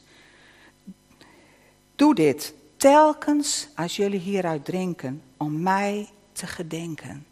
Doe 1.95 2.15
dit 2.15 2.53
telkens 2.77 3.67
als 3.75 3.95
jullie 3.95 4.19
hieruit 4.19 4.65
drinken 4.65 5.21
om 5.37 5.61
mij 5.61 6.09
te 6.31 6.47
gedenken. 6.47 7.25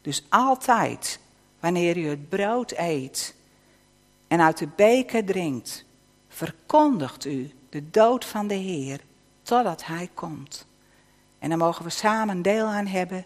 Dus 0.00 0.24
altijd, 0.28 1.20
wanneer 1.60 1.96
u 1.96 2.08
het 2.08 2.28
brood 2.28 2.72
eet 2.76 3.34
en 4.28 4.40
uit 4.40 4.58
de 4.58 4.68
beker 4.76 5.24
drinkt, 5.24 5.84
verkondigt 6.28 7.24
u 7.24 7.50
de 7.68 7.90
dood 7.90 8.24
van 8.24 8.46
de 8.46 8.54
Heer 8.54 9.00
totdat 9.42 9.84
Hij 9.84 10.10
komt. 10.14 10.66
En 11.38 11.48
dan 11.48 11.58
mogen 11.58 11.84
we 11.84 11.90
samen 11.90 12.42
deel 12.42 12.66
aan 12.66 12.86
hebben. 12.86 13.24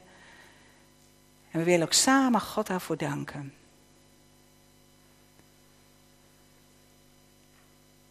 En 1.51 1.59
we 1.59 1.65
willen 1.65 1.87
ook 1.87 1.93
samen 1.93 2.41
God 2.41 2.67
daarvoor 2.67 2.97
danken. 2.97 3.55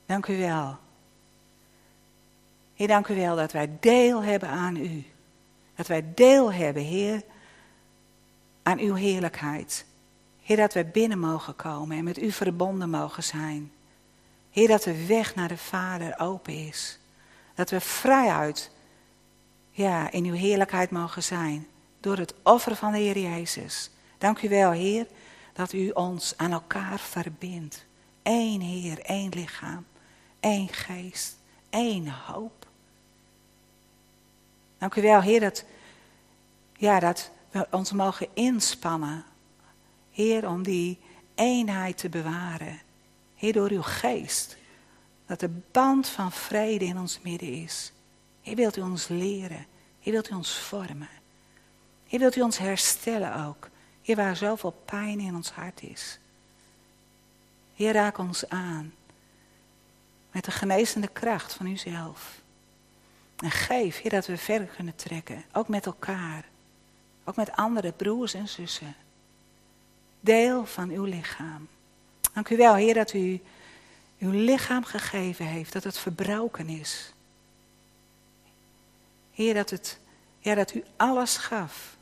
Dank 0.06 0.28
u 0.28 0.38
wel. 0.38 0.78
Heer, 2.76 2.88
dank 2.88 3.08
u 3.08 3.16
wel 3.16 3.36
dat 3.36 3.52
wij 3.52 3.70
deel 3.80 4.24
hebben 4.24 4.50
aan 4.50 4.76
u. 4.76 5.06
Dat 5.76 5.88
wij 5.88 6.06
deel 6.16 6.54
hebben, 6.54 6.84
Heer, 6.84 7.24
aan 8.64 8.80
uw 8.80 8.94
heerlijkheid. 8.94 9.86
Heer, 10.42 10.58
dat 10.58 10.74
wij 10.74 10.88
binnen 10.88 11.20
mogen 11.20 11.56
komen 11.56 11.98
en 11.98 12.04
met 12.04 12.22
u 12.22 12.32
verbonden 12.32 12.90
mogen 12.90 13.24
zijn. 13.24 13.72
Heer, 14.52 14.68
dat 14.68 14.84
de 14.84 15.06
weg 15.06 15.36
naar 15.36 15.48
de 15.48 15.58
Vader 15.58 16.20
open 16.20 16.68
is. 16.68 17.00
Dat 17.56 17.70
we 17.70 17.80
vrijuit 17.80 18.72
ja, 19.72 20.12
in 20.12 20.26
uw 20.26 20.34
heerlijkheid 20.34 20.92
mogen 20.92 21.24
zijn. 21.24 21.68
Door 22.00 22.18
het 22.18 22.34
offer 22.44 22.76
van 22.76 22.92
de 22.92 22.98
Heer 22.98 23.18
Jezus. 23.18 23.90
Dank 24.18 24.42
u 24.42 24.50
wel, 24.50 24.72
Heer, 24.72 25.08
dat 25.54 25.74
u 25.74 25.90
ons 25.90 26.34
aan 26.38 26.52
elkaar 26.52 27.00
verbindt. 27.00 27.86
Eén 28.24 28.62
Heer, 28.62 29.00
één 29.00 29.30
lichaam, 29.30 29.86
één 30.40 30.68
geest, 30.68 31.38
één 31.70 32.08
hoop. 32.08 32.68
Dank 34.78 34.96
u 34.96 35.02
wel, 35.02 35.22
Heer, 35.22 35.40
dat, 35.40 35.66
ja, 36.78 37.00
dat 37.00 37.32
we 37.54 37.68
ons 37.72 37.92
mogen 37.92 38.28
inspannen. 38.34 39.26
Heer, 40.12 40.48
om 40.48 40.64
die 40.64 41.00
eenheid 41.36 41.98
te 41.98 42.10
bewaren. 42.10 42.82
Heer, 43.36 43.54
door 43.54 43.70
uw 43.70 43.82
geest. 43.82 44.58
Dat 45.26 45.40
de 45.40 45.50
band 45.72 46.08
van 46.08 46.32
vrede 46.32 46.86
in 46.86 47.00
ons 47.00 47.20
midden 47.22 47.54
is. 47.54 47.92
Heer, 48.42 48.56
wilt 48.56 48.78
u 48.78 48.82
ons 48.82 49.08
leren. 49.08 49.66
Heer, 50.00 50.14
wilt 50.14 50.30
u 50.30 50.36
ons 50.36 50.58
vormen. 50.58 51.10
Heer, 52.08 52.20
wilt 52.20 52.36
u 52.36 52.42
ons 52.42 52.58
herstellen 52.58 53.46
ook. 53.46 53.70
Heer, 54.02 54.16
waar 54.16 54.36
zoveel 54.36 54.82
pijn 54.86 55.20
in 55.20 55.36
ons 55.36 55.52
hart 55.52 55.82
is. 55.82 56.20
Heer, 57.76 57.94
raak 57.94 58.18
ons 58.18 58.50
aan. 58.50 58.94
Met 60.32 60.46
de 60.46 60.52
genezende 60.52 61.08
kracht 61.08 61.54
van 61.54 61.66
uzelf. 61.66 62.42
En 63.38 63.52
geef, 63.52 64.02
Heer, 64.02 64.12
dat 64.12 64.26
we 64.26 64.38
verder 64.38 64.68
kunnen 64.68 64.96
trekken. 64.96 65.44
Ook 65.52 65.68
met 65.68 65.86
elkaar. 65.86 66.52
Ook 67.24 67.36
met 67.36 67.52
andere 67.52 67.92
broers 67.92 68.34
en 68.34 68.48
zussen. 68.48 68.96
Deel 70.20 70.66
van 70.66 70.90
uw 70.90 71.04
lichaam. 71.04 71.68
Dank 72.34 72.50
u 72.50 72.58
wel, 72.58 72.76
Heer, 72.76 72.94
dat 72.94 73.14
u 73.14 73.42
uw 74.20 74.32
lichaam 74.32 74.84
gegeven 74.84 75.46
heeft. 75.46 75.74
Dat 75.74 75.84
het 75.84 75.98
verbroken 75.98 76.70
is. 76.70 77.14
Heer, 79.32 79.54
dat, 79.54 79.70
het, 79.70 80.00
ja, 80.40 80.56
dat 80.56 80.74
u 80.74 80.84
alles 80.96 81.38
gaf. 81.38 81.98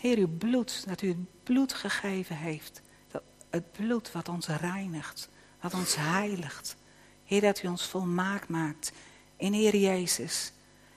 Heer, 0.00 0.18
uw 0.18 0.36
bloed, 0.38 0.84
dat 0.88 1.02
u 1.02 1.08
het 1.08 1.42
bloed 1.42 1.72
gegeven 1.72 2.36
heeft. 2.36 2.80
Dat, 3.10 3.22
het 3.50 3.72
bloed 3.72 4.12
wat 4.12 4.28
ons 4.28 4.46
reinigt, 4.46 5.28
wat 5.60 5.74
ons 5.74 5.94
heiligt. 5.96 6.76
Heer, 7.24 7.40
dat 7.40 7.62
u 7.62 7.68
ons 7.68 7.86
volmaakt 7.86 8.48
maakt 8.48 8.92
in 9.36 9.52
Heer 9.52 9.76
Jezus. 9.76 10.52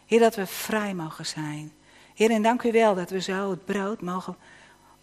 Heer, 0.05 0.20
dat 0.20 0.36
we 0.36 0.45
vrij 0.45 0.93
mogen 0.93 1.26
zijn. 1.26 1.72
Heer, 2.16 2.32
en 2.32 2.41
dank 2.41 2.63
u 2.63 2.72
wel 2.72 2.95
dat 2.95 3.09
we 3.09 3.22
zo 3.22 3.49
het 3.49 3.66
brood 3.66 4.01
mogen 4.01 4.36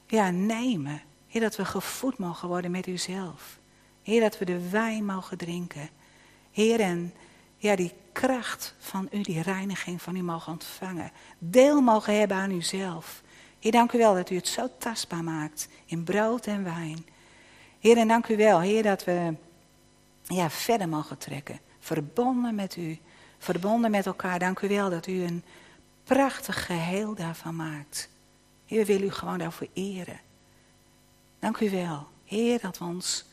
ja, 0.07 0.31
nemen. 0.31 1.03
Heer, 1.29 1.41
dat 1.41 1.57
we 1.57 1.65
gevoed 1.65 2.19
mogen 2.19 2.49
worden 2.49 2.71
met 2.71 2.87
uzelf. 2.87 3.59
Heer, 4.03 4.21
dat 4.21 4.39
we 4.39 4.45
de 4.45 4.69
wijn 4.71 5.05
mogen 5.05 5.39
drinken. 5.39 5.89
Heer, 6.51 6.81
en 6.81 7.15
ja, 7.57 7.77
die 7.77 7.93
kracht 8.13 8.75
van 8.79 9.09
u, 9.11 9.21
die 9.21 9.43
reiniging 9.43 10.03
van 10.03 10.17
u 10.17 10.23
mogen 10.23 10.53
ontvangen. 10.53 11.13
Deel 11.39 11.81
mogen 11.81 12.19
hebben 12.19 12.37
aan 12.37 12.51
uzelf. 12.51 13.23
Heer, 13.59 13.73
dank 13.73 13.93
u 13.93 13.99
wel 13.99 14.15
dat 14.15 14.31
u 14.31 14.37
het 14.37 14.49
zo 14.49 14.69
tastbaar 14.79 15.25
maakt 15.25 15.69
in 15.85 16.05
brood 16.05 16.47
en 16.47 16.65
wijn. 16.65 17.07
Heer, 17.81 17.97
en 17.97 18.09
dank 18.09 18.29
u 18.29 18.37
wel, 18.37 18.61
Heer, 18.61 18.83
dat 18.83 19.05
we 19.05 19.35
ja, 20.23 20.51
verder 20.51 20.89
mogen 20.89 21.19
trekken. 21.19 21.61
Verbonden 21.79 22.55
met 22.55 22.77
u, 22.77 22.99
verbonden 23.39 23.91
met 23.91 24.07
elkaar. 24.07 24.39
Dank 24.39 24.61
u 24.61 24.69
wel 24.69 24.91
dat 24.91 25.07
u 25.07 25.23
een 25.23 25.45
prachtig 26.05 26.66
geheel 26.66 27.14
daarvan 27.14 27.57
maakt. 27.57 28.09
Heer, 28.66 28.78
we 28.78 28.86
willen 28.86 29.07
u 29.07 29.11
gewoon 29.11 29.38
daarvoor 29.38 29.68
eren. 29.72 30.20
Dank 31.38 31.59
u 31.59 31.70
wel, 31.70 32.07
Heer, 32.24 32.61
dat 32.61 32.78
we 32.78 32.84
ons 32.84 33.24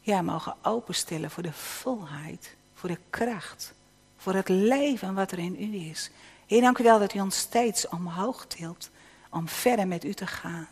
ja, 0.00 0.22
mogen 0.22 0.54
openstellen 0.62 1.30
voor 1.30 1.42
de 1.42 1.52
volheid, 1.52 2.56
voor 2.74 2.88
de 2.88 2.98
kracht, 3.10 3.74
voor 4.16 4.34
het 4.34 4.48
leven 4.48 5.14
wat 5.14 5.32
er 5.32 5.38
in 5.38 5.56
u 5.58 5.76
is. 5.76 6.10
Heer, 6.46 6.60
dank 6.60 6.78
u 6.78 6.82
wel 6.82 6.98
dat 6.98 7.14
u 7.14 7.20
ons 7.20 7.38
steeds 7.38 7.88
omhoog 7.88 8.46
tilt 8.46 8.90
om 9.30 9.48
verder 9.48 9.88
met 9.88 10.04
u 10.04 10.12
te 10.12 10.26
gaan. 10.26 10.68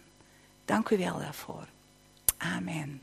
Dank 0.64 0.88
u 0.88 0.98
wel 0.98 1.18
daarvoor. 1.18 1.66
Amen. 2.38 2.96